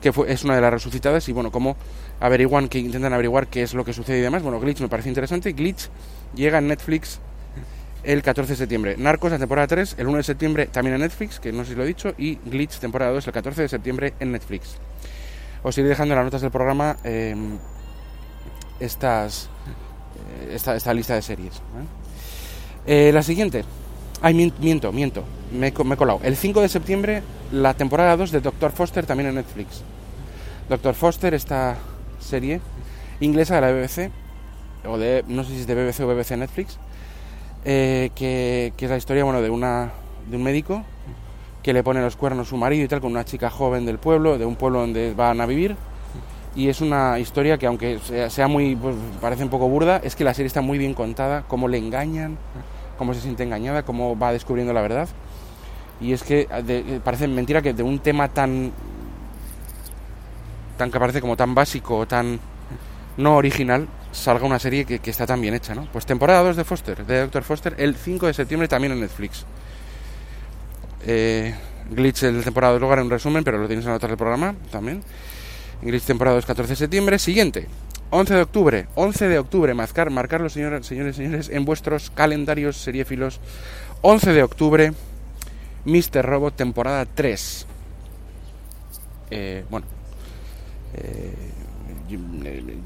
que 0.00 0.12
fue, 0.12 0.32
es 0.32 0.44
una 0.44 0.54
de 0.54 0.60
las 0.60 0.72
resucitadas, 0.72 1.28
y 1.28 1.32
bueno, 1.32 1.50
cómo 1.50 1.76
averiguan, 2.20 2.68
que 2.68 2.78
intentan 2.78 3.12
averiguar 3.12 3.46
qué 3.48 3.62
es 3.62 3.74
lo 3.74 3.84
que 3.84 3.92
sucede 3.92 4.18
y 4.18 4.22
demás. 4.22 4.42
Bueno, 4.42 4.60
Glitch 4.60 4.80
me 4.80 4.88
parece 4.88 5.08
interesante. 5.08 5.52
Glitch 5.52 5.88
llega 6.34 6.58
en 6.58 6.68
Netflix 6.68 7.20
el 8.04 8.22
14 8.22 8.52
de 8.52 8.56
septiembre. 8.56 8.96
Narcos, 8.98 9.32
la 9.32 9.38
temporada 9.38 9.66
3, 9.66 9.96
el 9.98 10.06
1 10.06 10.18
de 10.18 10.22
septiembre 10.22 10.66
también 10.66 10.94
en 10.94 11.00
Netflix, 11.00 11.40
que 11.40 11.52
no 11.52 11.64
sé 11.64 11.70
si 11.70 11.76
lo 11.76 11.84
he 11.84 11.86
dicho, 11.86 12.14
y 12.18 12.36
Glitch, 12.36 12.78
temporada 12.78 13.12
2, 13.12 13.26
el 13.26 13.32
14 13.32 13.62
de 13.62 13.68
septiembre 13.68 14.14
en 14.20 14.32
Netflix. 14.32 14.76
Os 15.62 15.76
iré 15.78 15.88
dejando 15.88 16.12
en 16.12 16.18
las 16.18 16.26
notas 16.26 16.42
del 16.42 16.50
programa 16.50 16.96
em, 17.04 17.56
estas, 18.78 19.48
eh, 20.50 20.54
esta, 20.54 20.92
lista 20.92 21.14
de 21.14 21.22
series. 21.22 21.62
Eh, 22.86 23.10
la 23.12 23.22
siguiente. 23.22 23.64
Ay, 24.20 24.34
miento, 24.34 24.92
miento, 24.92 25.24
me, 25.52 25.72
me 25.84 25.94
he 25.94 25.96
colado. 25.96 26.20
El 26.22 26.36
5 26.36 26.60
de 26.60 26.68
septiembre, 26.68 27.22
la 27.54 27.74
temporada 27.74 28.16
2 28.16 28.32
de 28.32 28.40
Doctor 28.40 28.72
Foster 28.72 29.06
también 29.06 29.28
en 29.28 29.36
Netflix. 29.36 29.82
Doctor 30.68 30.94
Foster, 30.94 31.34
esta 31.34 31.76
serie 32.18 32.60
inglesa 33.20 33.54
de 33.54 33.60
la 33.60 33.70
BBC, 33.70 34.10
o 34.86 34.98
de, 34.98 35.24
no 35.28 35.44
sé 35.44 35.50
si 35.50 35.60
es 35.60 35.66
de 35.66 35.74
BBC 35.74 36.00
o 36.00 36.06
BBC 36.08 36.36
Netflix, 36.36 36.78
eh, 37.64 38.10
que, 38.14 38.72
es 38.76 38.90
la 38.90 38.96
historia 38.96 39.24
bueno, 39.24 39.40
de, 39.40 39.50
una, 39.50 39.92
de 40.28 40.36
un 40.36 40.42
médico 40.42 40.82
que 41.62 41.72
le 41.72 41.84
pone 41.84 42.00
los 42.00 42.16
cuernos 42.16 42.48
a 42.48 42.50
su 42.50 42.56
marido 42.56 42.84
y 42.84 42.88
tal 42.88 43.00
con 43.00 43.12
una 43.12 43.24
chica 43.24 43.50
joven 43.50 43.86
del 43.86 43.98
pueblo, 43.98 44.36
de 44.36 44.44
un 44.44 44.56
pueblo 44.56 44.80
donde 44.80 45.14
van 45.14 45.40
a 45.40 45.46
vivir. 45.46 45.76
Y 46.56 46.68
es 46.68 46.80
una 46.80 47.18
historia 47.18 47.56
que 47.56 47.66
aunque 47.66 47.98
sea, 48.28 48.48
muy, 48.48 48.76
pues, 48.76 48.96
parece 49.20 49.44
un 49.44 49.50
poco 49.50 49.68
burda, 49.68 50.00
es 50.02 50.16
que 50.16 50.24
la 50.24 50.34
serie 50.34 50.48
está 50.48 50.60
muy 50.60 50.78
bien 50.78 50.94
contada, 50.94 51.44
cómo 51.48 51.68
le 51.68 51.78
engañan, 51.78 52.36
cómo 52.98 53.14
se 53.14 53.20
siente 53.20 53.44
engañada, 53.44 53.84
cómo 53.84 54.18
va 54.18 54.32
descubriendo 54.32 54.72
la 54.72 54.82
verdad. 54.82 55.08
Y 56.00 56.12
es 56.12 56.22
que 56.22 56.48
parece 57.04 57.28
mentira 57.28 57.62
que 57.62 57.72
de 57.72 57.82
un 57.82 57.98
tema 58.00 58.28
tan, 58.28 58.72
tan 60.76 60.90
que 60.90 60.98
parece 60.98 61.20
como 61.20 61.36
tan 61.36 61.54
básico, 61.54 62.06
tan 62.06 62.40
no 63.16 63.36
original, 63.36 63.88
salga 64.12 64.44
una 64.44 64.58
serie 64.58 64.84
que, 64.84 65.00
está 65.10 65.26
tan 65.26 65.40
bien 65.40 65.54
hecha, 65.54 65.74
¿no? 65.74 65.86
Pues 65.92 66.06
temporada 66.06 66.42
2 66.42 66.56
de 66.56 66.64
Foster, 66.64 67.06
de 67.06 67.20
Doctor 67.20 67.42
Foster, 67.42 67.74
el 67.78 67.94
5 67.94 68.26
de 68.26 68.34
septiembre 68.34 68.68
también 68.68 68.92
en 68.92 69.00
Netflix. 69.00 69.44
Eh, 71.06 71.54
Glitch 71.90 72.22
el 72.22 72.42
temporada 72.42 72.72
2 72.72 72.82
lugar 72.82 72.98
en 72.98 73.04
un 73.04 73.10
resumen, 73.10 73.44
pero 73.44 73.58
lo 73.58 73.66
tienes 73.66 73.84
en 73.84 73.90
la 73.90 73.96
otra 73.96 74.08
del 74.08 74.16
programa 74.16 74.54
también. 74.70 75.02
Glitch 75.82 76.04
temporada 76.04 76.36
2, 76.36 76.46
14 76.46 76.72
de 76.72 76.76
septiembre. 76.76 77.18
Siguiente, 77.18 77.68
11 78.10 78.34
de 78.34 78.42
octubre. 78.42 78.86
11 78.94 79.28
de 79.28 79.38
octubre, 79.38 79.74
marcar, 79.74 80.10
marcarlo, 80.10 80.48
señores, 80.48 80.86
señores, 80.86 81.16
señores, 81.16 81.48
en 81.50 81.64
vuestros 81.64 82.10
calendarios 82.10 82.76
seriéfilos. 82.76 83.40
11 84.02 84.32
de 84.32 84.42
octubre, 84.42 84.92
Mr. 85.84 86.22
Robot, 86.22 86.54
temporada 86.54 87.06
3. 87.06 87.66
Eh, 89.30 89.64
bueno, 89.70 89.86
eh, 90.94 91.32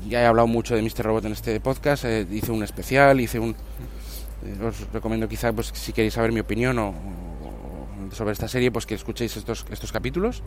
ya 0.09 0.23
he 0.23 0.27
hablado 0.27 0.47
mucho 0.47 0.75
de 0.75 0.83
Mr. 0.83 1.05
Robot 1.05 1.25
en 1.27 1.33
este 1.33 1.61
podcast, 1.61 2.05
eh, 2.05 2.27
hice 2.31 2.53
un 2.53 2.63
especial, 2.63 3.21
hice 3.21 3.39
un... 3.39 3.55
Eh, 4.45 4.65
os 4.65 4.93
recomiendo 4.93 5.29
quizá, 5.29 5.53
pues 5.53 5.71
si 5.75 5.93
queréis 5.93 6.15
saber 6.15 6.33
mi 6.33 6.41
opinión 6.41 6.79
o, 6.79 6.95
sobre 8.13 8.33
esta 8.33 8.49
serie, 8.49 8.71
pues 8.71 8.87
que 8.87 8.95
escuchéis 8.95 9.37
estos, 9.37 9.67
estos 9.71 9.93
capítulos. 9.93 10.43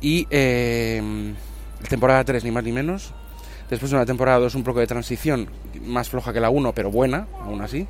Y 0.00 0.26
eh, 0.30 1.34
temporada 1.88 2.24
3, 2.24 2.44
ni 2.44 2.50
más 2.50 2.64
ni 2.64 2.72
menos. 2.72 3.12
Después 3.70 3.90
de 3.90 3.96
una 3.96 4.06
temporada 4.06 4.38
2, 4.40 4.54
un 4.56 4.64
poco 4.64 4.80
de 4.80 4.86
transición, 4.86 5.48
más 5.82 6.10
floja 6.10 6.32
que 6.32 6.40
la 6.40 6.50
1, 6.50 6.74
pero 6.74 6.90
buena, 6.90 7.26
aún 7.40 7.62
así. 7.62 7.86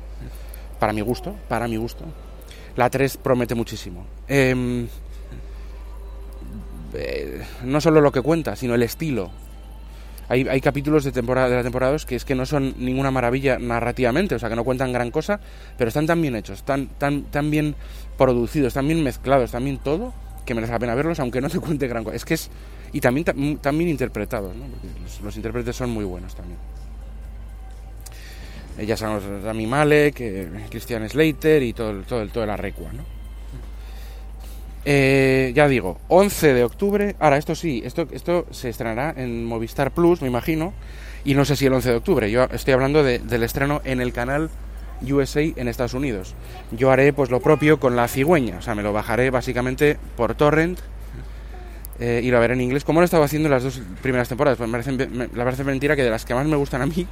Para 0.79 0.93
mi 0.93 1.01
gusto, 1.01 1.35
para 1.49 1.67
mi 1.67 1.75
gusto. 1.75 2.05
La 2.75 2.89
3 2.89 3.17
promete 3.17 3.55
muchísimo. 3.55 4.05
Em, 4.27 4.87
eh, 6.93 7.43
no 7.63 7.81
solo 7.81 8.01
lo 8.01 8.11
que 8.11 8.21
cuenta, 8.21 8.55
sino 8.55 8.75
el 8.75 8.83
estilo 8.83 9.31
hay, 10.27 10.47
hay 10.47 10.61
capítulos 10.61 11.03
de, 11.03 11.11
temporada, 11.11 11.49
de 11.49 11.55
la 11.55 11.63
temporada 11.63 11.91
2 11.93 12.05
que 12.05 12.15
es 12.15 12.25
que 12.25 12.35
no 12.35 12.45
son 12.45 12.73
ninguna 12.77 13.11
maravilla 13.11 13.59
narrativamente, 13.59 14.35
o 14.35 14.39
sea, 14.39 14.49
que 14.49 14.55
no 14.55 14.63
cuentan 14.63 14.91
gran 14.91 15.11
cosa, 15.11 15.39
pero 15.77 15.87
están 15.89 16.07
tan 16.07 16.21
bien 16.21 16.35
hechos, 16.35 16.63
tan, 16.63 16.87
tan, 16.87 17.23
tan 17.23 17.51
bien 17.51 17.75
producidos, 18.17 18.73
tan 18.73 18.87
bien 18.87 19.03
mezclados, 19.03 19.51
también 19.51 19.77
todo, 19.77 20.13
que 20.45 20.55
merece 20.55 20.73
la 20.73 20.79
pena 20.79 20.95
verlos, 20.95 21.19
aunque 21.19 21.41
no 21.41 21.49
te 21.49 21.59
cuente 21.59 21.87
gran 21.87 22.03
cosa. 22.03 22.15
Es 22.15 22.25
que 22.25 22.35
es. 22.35 22.49
Y 22.93 23.01
también, 23.01 23.89
interpretados, 23.89 24.55
¿no? 24.55 24.65
los, 25.23 25.35
intérpretes 25.35 25.75
son 25.75 25.89
muy 25.89 26.05
buenos 26.05 26.33
también. 26.33 26.57
Ya 28.77 28.97
sabemos 28.97 29.23
Rami 29.43 29.67
Malek, 29.67 30.19
eh, 30.19 30.49
Christian 30.69 31.07
Slater 31.07 31.63
y 31.63 31.73
todo, 31.73 32.01
todo, 32.01 32.27
todo 32.27 32.45
la 32.45 32.57
recua, 32.57 32.91
¿no? 32.91 33.15
Eh, 34.87 35.51
ya 35.55 35.67
digo, 35.67 35.99
11 36.09 36.53
de 36.53 36.63
octubre. 36.63 37.15
Ahora, 37.19 37.37
esto 37.37 37.55
sí, 37.55 37.81
esto, 37.83 38.07
esto 38.11 38.45
se 38.51 38.69
estrenará 38.69 39.13
en 39.17 39.43
Movistar 39.45 39.91
Plus, 39.91 40.21
me 40.21 40.27
imagino. 40.27 40.73
Y 41.25 41.33
no 41.33 41.43
sé 41.43 41.55
si 41.55 41.65
el 41.65 41.73
11 41.73 41.89
de 41.89 41.95
octubre. 41.95 42.29
Yo 42.29 42.43
estoy 42.43 42.73
hablando 42.73 43.03
del 43.03 43.43
estreno 43.43 43.81
en 43.83 43.99
el 43.99 44.13
canal 44.13 44.51
USA 45.01 45.41
en 45.41 45.67
Estados 45.67 45.95
Unidos. 45.95 46.35
Yo 46.71 46.91
haré 46.91 47.13
pues 47.13 47.31
lo 47.31 47.39
propio 47.39 47.79
con 47.79 47.95
La 47.95 48.07
Cigüeña. 48.07 48.57
O 48.59 48.61
sea, 48.61 48.75
me 48.75 48.83
lo 48.83 48.93
bajaré 48.93 49.31
básicamente 49.31 49.97
por 50.15 50.35
torrent 50.35 50.79
eh, 51.99 52.21
y 52.23 52.29
lo 52.29 52.39
veré 52.39 52.53
en 52.53 52.61
inglés. 52.61 52.83
Como 52.83 52.99
lo 52.99 53.05
he 53.05 53.05
estado 53.05 53.23
haciendo 53.23 53.49
las 53.49 53.63
dos 53.63 53.81
primeras 54.03 54.29
temporadas. 54.29 54.59
Pues 54.59 54.69
me 54.69 54.79
parece, 54.79 55.27
parece 55.35 55.63
mentira 55.63 55.95
que 55.95 56.03
de 56.03 56.11
las 56.11 56.25
que 56.25 56.35
más 56.35 56.45
me 56.45 56.57
gustan 56.57 56.83
a 56.83 56.85
mí 56.85 57.07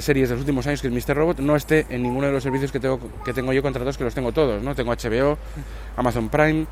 series 0.00 0.28
de 0.28 0.34
los 0.34 0.40
últimos 0.40 0.66
años 0.66 0.80
que 0.80 0.88
es 0.88 0.94
Mr. 0.94 1.16
Robot 1.16 1.40
no 1.40 1.56
esté 1.56 1.86
en 1.90 2.02
ninguno 2.02 2.26
de 2.26 2.32
los 2.32 2.42
servicios 2.42 2.70
que 2.70 2.80
tengo, 2.80 3.00
que 3.24 3.32
tengo 3.32 3.52
yo 3.52 3.62
contratados, 3.62 3.98
que 3.98 4.04
los 4.04 4.14
tengo 4.14 4.32
todos, 4.32 4.62
¿no? 4.62 4.74
Tengo 4.74 4.92
HBO, 4.92 5.38
Amazon 5.96 6.28
Prime 6.28 6.66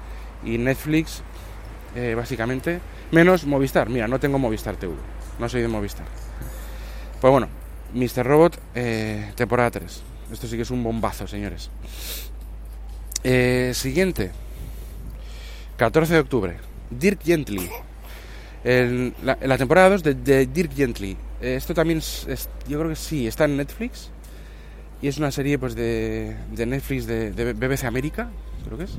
y 0.44 0.58
Netflix, 0.58 1.22
eh, 1.94 2.14
básicamente, 2.16 2.80
menos 3.10 3.44
Movistar. 3.44 3.88
Mira, 3.88 4.08
no 4.08 4.20
tengo 4.20 4.38
Movistar 4.38 4.76
TV, 4.76 4.94
no 5.38 5.48
soy 5.48 5.62
de 5.62 5.68
Movistar. 5.68 6.06
Pues 7.20 7.30
bueno, 7.30 7.48
Mr. 7.94 8.24
Robot, 8.24 8.58
eh, 8.74 9.32
temporada 9.34 9.70
3. 9.70 10.02
Esto 10.32 10.46
sí 10.46 10.56
que 10.56 10.62
es 10.62 10.70
un 10.70 10.82
bombazo, 10.82 11.26
señores. 11.26 11.70
Eh, 13.24 13.72
siguiente, 13.74 14.30
14 15.76 16.14
de 16.14 16.20
octubre, 16.20 16.56
Dirk 16.90 17.22
Gently. 17.22 17.68
la, 19.22 19.58
temporada 19.58 19.90
2 19.90 20.02
de, 20.02 20.14
de 20.14 20.46
Dirk 20.46 20.74
Gently 20.74 21.16
Eh, 21.16 21.29
esto 21.40 21.74
también 21.74 21.98
es, 21.98 22.48
yo 22.68 22.78
creo 22.78 22.90
que 22.90 22.96
sí, 22.96 23.26
está 23.26 23.44
en 23.44 23.56
Netflix. 23.56 24.10
Y 25.02 25.08
es 25.08 25.16
una 25.16 25.30
serie 25.30 25.58
pues 25.58 25.74
de, 25.74 26.36
de 26.52 26.66
Netflix 26.66 27.06
de, 27.06 27.32
de, 27.32 27.54
BBC 27.54 27.84
América, 27.84 28.28
creo 28.64 28.76
que 28.76 28.84
es. 28.84 28.98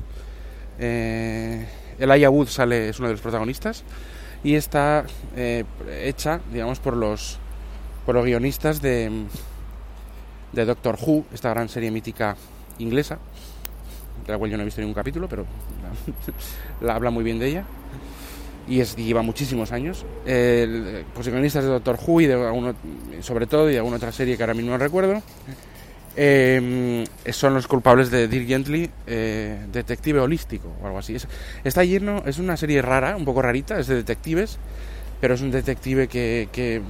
Eh, 0.80 1.68
Elijah 1.98 2.28
Wood 2.28 2.48
sale, 2.48 2.88
es 2.88 2.98
uno 2.98 3.08
de 3.08 3.14
los 3.14 3.20
protagonistas. 3.20 3.84
Y 4.42 4.56
está 4.56 5.04
eh, 5.36 5.64
hecha, 6.02 6.40
digamos, 6.52 6.80
por 6.80 6.96
los, 6.96 7.38
por 8.04 8.16
los 8.16 8.24
guionistas 8.24 8.82
de, 8.82 9.26
de 10.52 10.64
Doctor 10.64 10.98
Who, 11.00 11.26
esta 11.32 11.50
gran 11.50 11.68
serie 11.68 11.92
mítica 11.92 12.36
inglesa, 12.80 13.18
de 14.26 14.32
la 14.32 14.38
cual 14.38 14.50
yo 14.50 14.56
no 14.56 14.62
he 14.62 14.66
visto 14.66 14.80
ningún 14.80 14.94
capítulo, 14.94 15.28
pero 15.28 15.46
la 16.80 16.96
habla 16.96 17.10
muy 17.10 17.22
bien 17.22 17.38
de 17.38 17.46
ella 17.46 17.64
y, 18.68 18.80
es, 18.80 18.96
lleva 18.96 19.22
muchísimos 19.22 19.72
años. 19.72 20.04
Eh, 20.26 21.04
pues 21.14 21.28
guionistas 21.28 21.64
de 21.64 21.70
Doctor 21.70 21.98
Who 22.04 22.20
y 22.20 22.26
de 22.26 22.34
alguno, 22.34 22.74
sobre 23.20 23.46
todo 23.46 23.68
y 23.68 23.72
de 23.72 23.78
alguna 23.78 23.96
otra 23.96 24.12
serie 24.12 24.36
que 24.36 24.42
ahora 24.42 24.54
mismo 24.54 24.72
no 24.72 24.78
recuerdo. 24.78 25.22
Eh, 26.14 27.04
son 27.30 27.54
los 27.54 27.66
culpables 27.66 28.10
de 28.10 28.28
Dirk 28.28 28.46
Gently, 28.46 28.90
eh, 29.06 29.66
detective 29.72 30.20
holístico 30.20 30.74
o 30.82 30.86
algo 30.86 30.98
así. 30.98 31.14
Es, 31.14 31.26
está 31.64 31.84
lleno, 31.84 32.22
es 32.26 32.38
una 32.38 32.56
serie 32.56 32.82
rara, 32.82 33.16
un 33.16 33.24
poco 33.24 33.42
rarita, 33.42 33.78
es 33.78 33.86
de 33.86 33.96
detectives, 33.96 34.58
pero 35.20 35.34
es 35.34 35.40
un 35.40 35.50
detective 35.50 36.08
que, 36.08 36.48
que, 36.52 36.82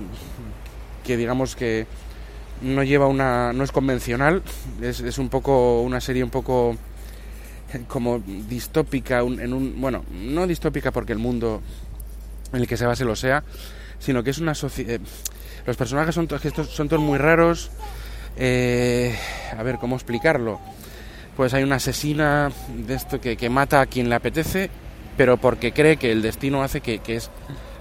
que 1.04 1.16
digamos 1.16 1.54
que 1.54 1.86
no 2.62 2.82
lleva 2.82 3.06
una, 3.06 3.52
no 3.52 3.64
es 3.64 3.72
convencional, 3.72 4.42
es, 4.80 5.00
es 5.00 5.18
un 5.18 5.28
poco 5.28 5.82
una 5.82 6.00
serie 6.00 6.24
un 6.24 6.30
poco 6.30 6.76
como 7.88 8.20
distópica, 8.20 9.20
en 9.20 9.52
un, 9.52 9.80
bueno, 9.80 10.04
no 10.10 10.46
distópica 10.46 10.90
porque 10.90 11.12
el 11.12 11.18
mundo 11.18 11.62
en 12.52 12.60
el 12.60 12.66
que 12.66 12.76
se 12.76 12.86
base 12.86 13.04
lo 13.04 13.16
sea, 13.16 13.42
sino 13.98 14.22
que 14.22 14.30
es 14.30 14.38
una 14.38 14.54
sociedad... 14.54 14.94
Eh, 14.94 15.00
los 15.64 15.76
personajes 15.76 16.14
son, 16.14 16.28
son 16.28 16.88
todos 16.88 17.00
muy 17.00 17.18
raros. 17.18 17.70
Eh, 18.36 19.16
a 19.56 19.62
ver, 19.62 19.76
¿cómo 19.78 19.94
explicarlo? 19.94 20.58
Pues 21.36 21.54
hay 21.54 21.62
una 21.62 21.76
asesina 21.76 22.50
de 22.76 22.94
esto 22.94 23.20
que, 23.20 23.48
mata 23.48 23.80
a 23.80 23.86
quien 23.86 24.08
le 24.08 24.16
apetece, 24.16 24.70
pero 25.16 25.36
porque 25.36 25.72
cree 25.72 25.98
que 25.98 26.10
el 26.10 26.20
destino 26.20 26.64
hace 26.64 26.80
que, 26.80 26.98
que 26.98 27.14
es, 27.14 27.30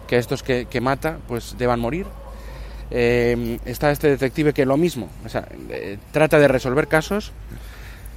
que 0.07 0.17
estos 0.17 0.43
que, 0.43 0.67
que, 0.67 0.79
mata 0.79 1.17
pues 1.27 1.55
deban 1.57 1.79
morir. 1.79 2.05
Eh, 2.91 3.57
está 3.65 3.89
este 3.89 4.09
detective 4.09 4.53
que 4.53 4.65
lo 4.65 4.77
mismo, 4.77 5.09
o 5.25 5.29
sea, 5.29 5.47
trata 6.11 6.37
de 6.37 6.47
resolver 6.49 6.87
casos 6.87 7.31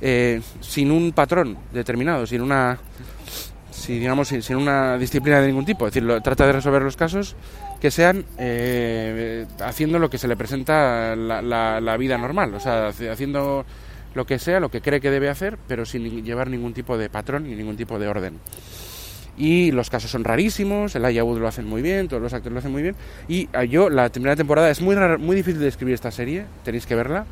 eh, 0.06 0.42
sin 0.60 0.90
un 0.90 1.12
patrón 1.12 1.56
determinado, 1.72 2.26
sin 2.26 2.42
una, 2.42 2.78
si, 3.70 3.98
digamos, 3.98 4.28
sin, 4.28 4.56
una 4.56 4.98
disciplina 4.98 5.40
de 5.40 5.46
ningún 5.46 5.64
tipo. 5.64 5.86
Es 5.86 5.94
decir, 5.94 6.06
lo, 6.06 6.20
trata 6.20 6.46
de 6.46 6.52
resolver 6.52 6.82
los 6.82 6.94
casos 6.94 7.36
que 7.80 7.90
sean 7.90 8.26
eh, 8.36 9.46
haciendo 9.60 9.98
lo 9.98 10.10
que 10.10 10.18
se 10.18 10.28
le 10.28 10.36
presenta 10.36 11.16
la, 11.16 11.96
vida 11.96 12.18
normal, 12.18 12.52
o 12.52 12.60
sea, 12.60 12.88
haciendo 12.88 13.64
lo 14.12 14.26
que 14.26 14.38
sea, 14.38 14.60
lo 14.60 14.70
que 14.70 14.82
cree 14.82 15.00
que 15.00 15.10
debe 15.10 15.30
hacer, 15.30 15.56
pero 15.66 15.86
sin 15.86 16.22
llevar 16.22 16.50
ningún 16.50 16.74
tipo 16.74 16.98
de 16.98 17.08
patrón 17.08 17.46
y 17.46 17.54
ningún 17.54 17.78
tipo 17.78 17.98
de 17.98 18.06
orden. 18.06 18.40
Y 19.38 19.72
los 19.72 19.88
casos 19.88 20.10
son 20.10 20.22
rarísimos, 20.22 20.94
el 20.96 21.22
Wood 21.22 21.38
lo 21.38 21.48
hacen 21.48 21.66
muy 21.66 21.80
bien, 21.80 22.08
todos 22.08 22.22
los 22.22 22.34
actores 22.34 22.52
lo 22.52 22.58
hacen 22.58 22.72
muy 22.72 22.82
bien. 22.82 22.94
Y 23.26 23.48
ah, 23.54 23.64
yo, 23.64 23.88
la 23.88 24.10
primera 24.10 24.36
temporada, 24.36 24.68
es 24.68 24.82
muy, 24.82 24.96
raro, 24.96 25.18
muy 25.18 25.34
difícil 25.34 25.60
de 25.60 25.68
escribir 25.68 25.94
esta 25.94 26.10
serie, 26.10 26.44
tenéis 26.62 26.84
que 26.84 26.94
verla 26.94 27.24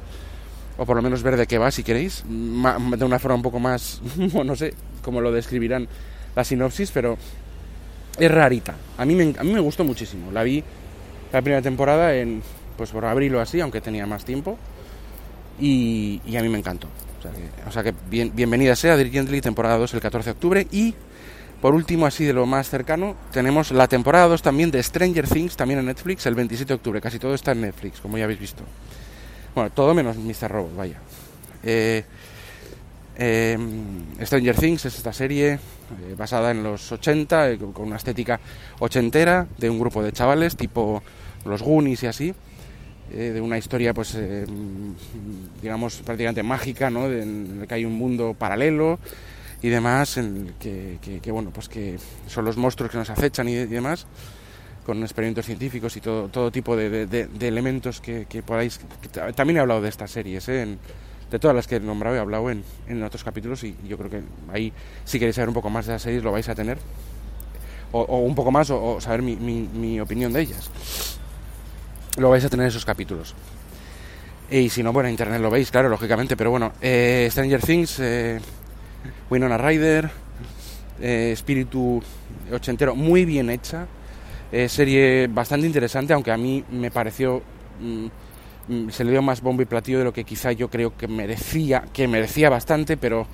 o 0.83 0.85
por 0.85 0.97
lo 0.97 1.03
menos 1.03 1.23
ver 1.23 1.37
de 1.37 1.47
qué 1.47 1.59
va 1.59 1.71
si 1.71 1.85
queréis, 1.85 2.25
de 2.27 3.05
una 3.05 3.21
forma 3.21 3.37
un 3.37 3.43
poco 3.43 3.61
más, 3.61 4.03
no 4.45 4.57
sé 4.57 4.75
cómo 5.01 5.21
lo 5.21 5.31
describirán 5.31 5.87
la 6.35 6.43
sinopsis, 6.43 6.91
pero 6.91 7.17
es 8.19 8.31
rarita. 8.31 8.75
A 8.99 9.05
mí 9.05 9.15
me, 9.15 9.33
a 9.39 9.45
mí 9.45 9.53
me 9.53 9.61
gustó 9.61 9.85
muchísimo. 9.85 10.33
La 10.33 10.43
vi 10.43 10.63
la 11.33 11.41
primera 11.41 11.63
temporada 11.63 12.17
en, 12.17 12.43
pues 12.77 12.91
por 12.91 13.05
abril 13.05 13.33
o 13.37 13.41
así, 13.41 13.61
aunque 13.61 13.81
tenía 13.81 14.07
más 14.07 14.25
tiempo, 14.25 14.59
y, 15.61 16.21
a 16.37 16.43
mí 16.43 16.49
me 16.49 16.59
encantó. 16.59 16.89
O 17.21 17.23
sea 17.23 17.31
que, 17.31 17.69
o 17.69 17.71
sea 17.71 17.83
que 17.85 17.95
bien, 18.11 18.33
bienvenida 18.35 18.75
sea 18.75 18.97
Dirk 18.97 19.13
Gently, 19.13 19.41
temporada 19.41 19.79
2 19.79 19.95
el 19.95 20.01
14 20.01 20.31
de 20.31 20.33
octubre, 20.33 20.67
y 20.73 20.97
por 21.61 21.77
último, 21.77 22.07
así 22.07 22.25
de 22.25 22.33
lo 22.33 22.45
más 22.45 22.69
cercano, 22.69 23.15
tenemos 23.31 23.71
la 23.71 23.87
temporada 23.87 24.27
2 24.27 24.43
también 24.43 24.73
de 24.73 24.83
Stranger 24.83 25.29
Things, 25.29 25.55
también 25.55 25.79
en 25.79 25.87
Netflix, 25.87 26.27
el 26.27 26.35
27 26.35 26.67
de 26.67 26.75
octubre. 26.75 27.01
Casi 27.01 27.21
todo 27.21 27.35
está 27.35 27.53
en 27.53 27.61
Netflix, 27.61 28.01
como 28.01 28.19
ya 28.19 28.25
habéis 28.25 28.41
visto. 28.41 28.65
Bueno, 29.55 29.71
todo 29.71 29.93
menos 29.95 30.17
Mr. 30.17 30.51
Robot, 30.51 30.77
vaya. 30.77 30.97
Eh, 31.63 32.05
eh, 33.17 33.59
Stranger 34.23 34.57
Things 34.57 34.87
es 34.87 34.97
esta 34.97 35.13
serie 35.13 35.53
eh, 35.53 35.59
basada 36.17 36.51
en 36.51 36.63
los 36.63 36.91
80, 36.91 37.51
eh, 37.51 37.59
con 37.59 37.87
una 37.87 37.97
estética 37.97 38.41
ochentera, 38.79 39.47
de 39.59 39.69
un 39.69 39.79
grupo 39.79 40.03
de 40.03 40.13
chavales 40.13 40.57
tipo 40.57 41.03
los 41.45 41.63
Goonies 41.63 42.03
y 42.05 42.07
así, 42.07 42.35
de 43.11 43.41
una 43.43 43.59
historia, 43.59 43.93
pues, 43.93 44.17
digamos, 45.61 45.97
prácticamente 45.97 46.43
mágica, 46.43 46.89
¿no? 46.89 47.11
De, 47.11 47.23
en 47.23 47.59
el 47.61 47.69
que 47.69 47.75
hay 47.75 47.85
un 47.85 47.93
mundo 47.93 48.35
paralelo 48.39 48.99
y 49.61 49.69
demás, 49.69 50.17
en 50.17 50.55
que, 50.59 50.99
que, 51.21 51.31
bueno, 51.31 51.51
pues 51.53 51.69
que 51.69 51.99
son 52.27 52.47
los 52.47 52.57
monstruos 52.57 52.91
que 52.91 52.97
nos 52.97 53.11
acechan 53.11 53.49
y 53.49 53.55
demás 53.55 54.07
con 54.85 55.03
experimentos 55.03 55.47
científicos 55.47 55.97
y 55.97 56.01
todo, 56.01 56.29
todo 56.29 56.51
tipo 56.51 56.77
de, 56.77 57.29
elementos 57.41 58.01
que, 58.01 58.27
que 58.27 58.43
podáis... 58.43 58.81
También 59.35 59.59
he 59.59 59.61
hablado 59.61 59.81
de 59.81 59.89
estas 59.89 60.11
series, 60.11 60.49
¿eh? 60.49 60.63
en, 60.63 60.79
de 61.31 61.39
todas 61.39 61.57
las 61.57 61.67
que 61.67 61.77
he 61.77 61.81
nombrado 61.81 62.17
he 62.17 62.19
hablado 62.19 62.51
en, 62.51 62.63
en, 62.87 63.03
otros 63.03 63.25
capítulos 63.25 63.65
y 63.65 63.75
yo 63.89 63.97
creo 63.97 64.11
que 64.11 64.21
ahí 64.53 64.71
si 65.05 65.19
queréis 65.19 65.37
saber 65.37 65.49
un 65.49 65.55
poco 65.55 65.71
más 65.71 65.87
de 65.87 65.93
las 65.93 66.03
series 66.03 66.23
lo 66.23 66.31
vais 66.31 66.49
a 66.49 66.55
tener. 66.55 66.79
O, 67.93 68.21
un 68.21 68.35
poco 68.35 68.51
más 68.51 68.71
o, 68.71 69.01
saber 69.01 69.21
mi, 69.21 69.37
mi, 69.37 70.01
opinión 70.01 70.33
de 70.33 70.41
ellas. 70.41 70.71
Lo 72.17 72.31
vais 72.31 72.43
a 72.43 72.49
tener 72.49 72.65
en 72.65 72.69
esos 72.69 72.87
capítulos. 72.87 73.35
Y 74.51 74.71
si 74.71 74.83
no, 74.83 74.95
bueno, 74.95 75.09
en 75.09 75.13
internet 75.13 75.43
lo 75.43 75.51
veis, 75.51 75.71
claro, 75.71 75.91
lógicamente. 75.91 76.35
Pero 76.35 76.51
bueno, 76.51 76.73
eh, 76.81 77.29
Stranger 77.31 77.61
Things, 77.61 77.99
eh, 78.01 78.41
Winona 79.29 79.59
Ryder, 79.59 80.11
eh, 81.03 81.33
espíritu 81.35 82.03
ochentero, 82.51 82.95
muy 82.95 83.27
bien 83.27 83.51
hecha 83.51 83.87
eh, 84.53 84.69
serie 84.69 85.27
bastante 85.29 85.67
interesante, 85.67 86.13
aunque 86.13 86.31
a 86.31 86.37
mí 86.37 86.63
me 86.71 86.91
pareció 86.91 87.43
mmm, 87.81 88.09
se 88.91 89.05
le 89.05 89.11
dio 89.11 89.23
más 89.23 89.41
bombo 89.41 89.63
y 89.63 89.65
platillo 89.65 89.99
de 89.99 90.05
lo 90.05 90.13
que 90.13 90.25
quizá 90.25 90.53
yo 90.53 90.69
creo 90.69 90.97
que 90.97 91.09
merecía, 91.09 91.85
que 91.93 92.07
merecía 92.07 92.49
bastante, 92.49 92.97
pero 92.97 93.27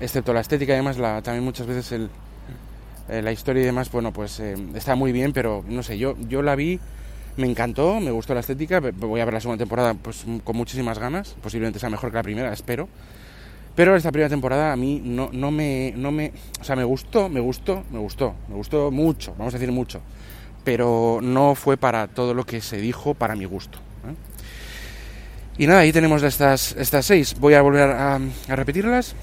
excepto 0.00 0.32
la 0.32 0.40
estética 0.40 0.72
y 0.72 0.74
además 0.74 0.98
la, 0.98 1.22
también 1.22 1.44
muchas 1.44 1.66
veces 1.66 1.92
el, 1.92 2.10
eh, 3.08 3.22
la 3.22 3.32
historia 3.32 3.62
y 3.62 3.66
demás, 3.66 3.90
bueno, 3.90 4.12
pues 4.12 4.40
eh, 4.40 4.56
está 4.74 4.94
muy 4.94 5.12
bien, 5.12 5.32
pero 5.32 5.64
no 5.66 5.82
sé, 5.82 5.96
yo, 5.96 6.16
yo 6.28 6.42
la 6.42 6.54
vi, 6.54 6.78
me 7.36 7.46
encantó, 7.48 8.00
me 8.00 8.10
gustó 8.10 8.34
la 8.34 8.40
estética, 8.40 8.80
voy 8.80 9.20
a 9.20 9.24
ver 9.24 9.34
la 9.34 9.40
segunda 9.40 9.62
temporada 9.62 9.94
pues 9.94 10.24
con 10.44 10.56
muchísimas 10.56 10.98
ganas, 10.98 11.34
posiblemente 11.42 11.78
sea 11.78 11.90
mejor 11.90 12.10
que 12.10 12.16
la 12.16 12.22
primera, 12.22 12.52
espero. 12.52 12.88
Pero 13.74 13.96
esta 13.96 14.12
primera 14.12 14.28
temporada 14.28 14.72
a 14.72 14.76
mí 14.76 15.02
no, 15.04 15.30
no, 15.32 15.50
me, 15.50 15.92
no 15.96 16.12
me... 16.12 16.32
O 16.60 16.64
sea, 16.64 16.76
me 16.76 16.84
gustó, 16.84 17.28
me 17.28 17.40
gustó, 17.40 17.82
me 17.90 17.98
gustó, 17.98 18.34
me 18.48 18.54
gustó 18.54 18.90
mucho, 18.90 19.34
vamos 19.36 19.52
a 19.54 19.58
decir 19.58 19.72
mucho. 19.72 20.00
Pero 20.62 21.18
no 21.20 21.54
fue 21.54 21.76
para 21.76 22.06
todo 22.06 22.34
lo 22.34 22.46
que 22.46 22.60
se 22.60 22.76
dijo 22.76 23.14
para 23.14 23.34
mi 23.34 23.46
gusto. 23.46 23.78
¿eh? 23.78 24.14
Y 25.58 25.66
nada, 25.66 25.80
ahí 25.80 25.92
tenemos 25.92 26.22
estas, 26.22 26.72
estas 26.72 27.06
seis. 27.06 27.36
Voy 27.38 27.54
a 27.54 27.62
volver 27.62 27.90
a, 27.90 28.20
repetirlas 28.48 29.16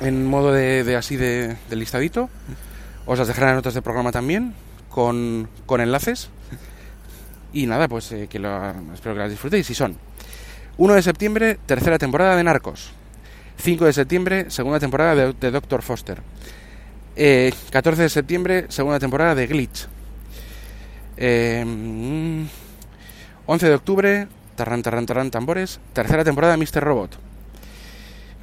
en 0.00 0.26
modo 0.26 0.52
de, 0.52 0.82
de 0.82 0.96
así 0.96 1.16
de, 1.16 1.56
listadito. 1.70 2.28
Os 3.06 3.18
las 3.18 3.28
dejaré 3.28 3.50
en 3.50 3.56
notas 3.56 3.74
de 3.74 3.82
programa 3.82 4.10
también, 4.10 4.54
con, 4.88 5.48
con 5.66 5.80
enlaces. 5.80 6.30
Y 7.52 7.66
nada, 7.66 7.88
pues 7.88 8.10
eh, 8.12 8.28
que 8.28 8.38
lo, 8.38 8.70
espero 8.92 9.14
que 9.14 9.20
las 9.20 9.30
disfrutéis. 9.30 9.68
Y 9.70 9.74
son 9.74 9.96
1 10.76 10.94
de 10.94 11.02
septiembre, 11.02 11.58
tercera 11.66 11.98
temporada 11.98 12.36
de 12.36 12.44
Narcos. 12.44 12.92
5 13.60 13.84
de 13.84 13.92
septiembre, 13.92 14.50
segunda 14.50 14.80
temporada 14.80 15.14
de, 15.14 15.32
de 15.32 15.50
Doctor 15.50 15.82
Foster. 15.82 16.22
Eh, 17.16 17.52
14 17.70 18.02
de 18.02 18.08
septiembre, 18.08 18.66
segunda 18.68 18.98
temporada 18.98 19.34
de 19.34 19.46
Glitch. 19.46 19.86
Eh, 21.16 21.64
11 23.46 23.68
de 23.68 23.74
octubre, 23.74 24.28
tarran, 24.56 24.82
tarran, 24.82 25.06
tarran, 25.06 25.30
tambores, 25.30 25.80
tercera 25.92 26.24
temporada 26.24 26.56
de 26.56 26.64
Mr. 26.64 26.80
Robot. 26.82 27.18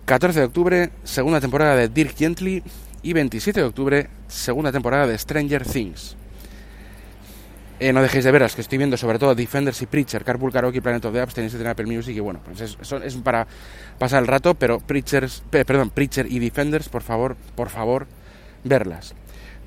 14 0.06 0.40
de 0.40 0.46
octubre, 0.46 0.90
segunda 1.04 1.42
temporada 1.42 1.76
de 1.76 1.90
Dirk 1.90 2.16
Gently. 2.16 2.64
Y 3.04 3.14
27 3.14 3.62
de 3.62 3.66
octubre, 3.66 4.10
segunda 4.28 4.72
temporada 4.72 5.08
de 5.08 5.18
Stranger 5.18 5.66
Things. 5.66 6.18
Eh, 7.80 7.94
no 7.94 8.02
dejéis 8.02 8.24
de 8.24 8.32
veras, 8.32 8.56
que 8.56 8.62
estoy 8.62 8.80
viendo 8.80 8.98
sobre 8.98 9.20
todo 9.20 9.36
Defenders 9.36 9.80
y 9.84 9.86
Preacher, 9.86 10.24
Carpool 10.24 10.52
Karaoke, 10.52 10.82
Planet 10.82 11.06
of 11.06 11.14
the 11.14 11.22
Apps, 11.22 11.36
tenéis 11.36 11.54
en 11.54 11.68
Apple 11.68 11.86
Music 11.86 12.16
y 12.16 12.20
bueno, 12.20 12.40
pues 12.44 12.60
es, 12.62 12.78
es, 13.04 13.16
para 13.18 13.46
pasar 14.00 14.22
el 14.24 14.28
rato, 14.28 14.56
pero 14.56 14.80
Preachers, 14.80 15.44
eh, 15.52 15.64
perdón, 15.64 15.92
Preacher 15.92 16.26
y 16.26 16.40
Defenders, 16.40 16.90
por 16.90 17.04
favor, 17.04 17.38
por 17.56 17.70
favor, 17.70 18.08
verlas. 18.64 19.14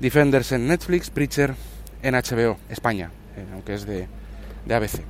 Defenders 0.01 0.51
en 0.51 0.67
Netflix, 0.67 1.09
Preacher 1.09 1.55
en 2.03 2.15
HBO, 2.15 2.57
España, 2.69 3.11
eh, 3.37 3.45
aunque 3.53 3.75
es 3.75 3.85
de, 3.85 4.07
de 4.65 4.75
ABC. 4.75 5.01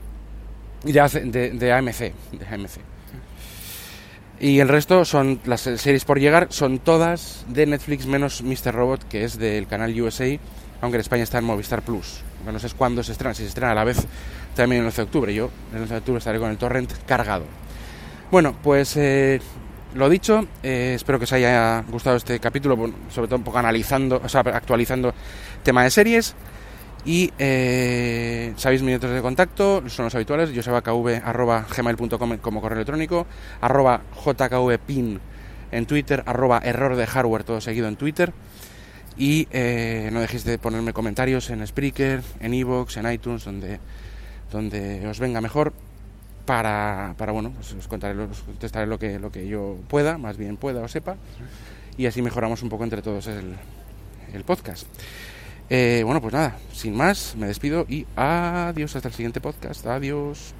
Y 0.86 0.92
de, 0.92 1.02
de, 1.02 1.50
de, 1.52 1.74
AMC, 1.74 2.00
de 2.00 2.48
AMC. 2.52 2.72
Y 4.40 4.60
el 4.60 4.68
resto 4.68 5.06
son 5.06 5.40
las 5.46 5.62
series 5.62 6.06
por 6.06 6.20
llegar, 6.20 6.48
son 6.50 6.78
todas 6.80 7.46
de 7.48 7.66
Netflix 7.66 8.06
menos 8.06 8.44
Mr. 8.44 8.74
Robot, 8.74 9.08
que 9.08 9.24
es 9.24 9.40
del 9.40 9.66
canal 9.66 10.00
USA 10.00 10.38
aunque 10.82 10.98
en 10.98 11.02
España 11.02 11.24
está 11.24 11.38
en 11.38 11.46
Movistar 11.46 11.82
Plus. 11.82 12.22
No 12.46 12.60
sé 12.60 12.70
cuándo 12.76 13.04
se 13.04 13.12
estrena, 13.12 13.34
si 13.34 13.44
se 13.44 13.50
estrena 13.50 13.72
a 13.72 13.76
la 13.76 13.84
vez 13.84 14.06
también 14.56 14.82
el 14.82 14.88
11 14.88 15.02
de 15.02 15.06
octubre. 15.06 15.34
Yo 15.34 15.50
el 15.74 15.82
11 15.82 15.94
de 15.94 16.00
octubre 16.00 16.18
estaré 16.18 16.40
con 16.40 16.50
el 16.50 16.58
torrent 16.58 16.92
cargado. 17.06 17.46
Bueno, 18.32 18.56
pues 18.62 18.98
eh, 18.98 19.40
lo 19.94 20.10
dicho, 20.10 20.48
eh, 20.64 20.94
espero 20.96 21.20
que 21.20 21.26
os 21.26 21.34
haya 21.34 21.84
gustado 21.90 22.16
este 22.16 22.40
capítulo, 22.40 22.78
sobre 23.10 23.28
todo 23.28 23.38
un 23.38 23.44
poco 23.44 23.60
analizando, 23.60 24.22
o 24.24 24.30
sea, 24.30 24.42
actualizando 24.42 25.14
tema 25.64 25.84
de 25.84 25.92
series. 25.92 26.34
Y 27.04 27.32
eh, 27.40 28.54
sabéis 28.58 28.84
mis 28.84 28.94
métodos 28.94 29.16
de 29.16 29.22
contacto, 29.22 29.84
son 29.90 30.06
los 30.06 30.16
habituales, 30.16 30.52
josebakv.gmail.com 30.56 32.38
como 32.38 32.62
correo 32.62 32.78
electrónico, 32.78 33.26
arroba 33.60 34.02
jkvpin 34.24 35.20
en 35.72 35.86
Twitter, 35.88 36.24
arroba 36.26 36.62
error 36.64 36.96
de 36.96 37.08
hardware, 37.08 37.44
todo 37.44 37.60
seguido 37.60 37.88
en 37.88 37.96
Twitter. 37.96 38.34
Y 39.18 39.48
eh, 39.52 40.10
no 40.12 40.22
dejéis 40.22 40.44
de 40.44 40.58
ponerme 40.58 40.94
comentarios 40.94 41.50
en 41.50 41.66
Spreaker, 41.66 42.22
en 42.40 42.54
Evox, 42.54 42.98
en 42.98 43.12
iTunes, 43.12 43.44
donde, 43.44 43.80
donde 44.52 45.08
os 45.08 45.20
venga 45.20 45.42
mejor. 45.42 45.74
Para, 46.46 47.14
para 47.18 47.32
bueno, 47.32 47.52
pues 47.52 47.74
os 47.74 47.88
contaré, 47.88 48.18
os 48.20 48.42
contestaré 48.42 48.88
lo 48.88 48.98
que, 48.98 49.20
lo 49.20 49.32
que 49.32 49.48
yo 49.48 49.78
pueda, 49.88 50.18
más 50.18 50.38
bien 50.38 50.58
pueda 50.58 50.82
o 50.82 50.88
sepa. 50.88 51.16
Y 51.98 52.08
así 52.08 52.22
mejoramos 52.22 52.64
un 52.64 52.70
poco 52.70 52.84
entre 52.84 53.02
todos 53.02 53.28
el, 53.28 53.56
el 54.34 54.44
podcast. 54.44 54.88
Eh, 55.70 56.02
bueno, 56.04 56.20
pues 56.20 56.34
nada, 56.34 56.58
sin 56.74 56.96
más, 56.96 57.36
me 57.38 57.48
despido 57.48 57.86
y 57.88 58.06
adiós 58.16 58.96
hasta 58.96 59.08
el 59.08 59.14
siguiente 59.14 59.40
podcast. 59.40 59.86
Adiós. 59.86 60.54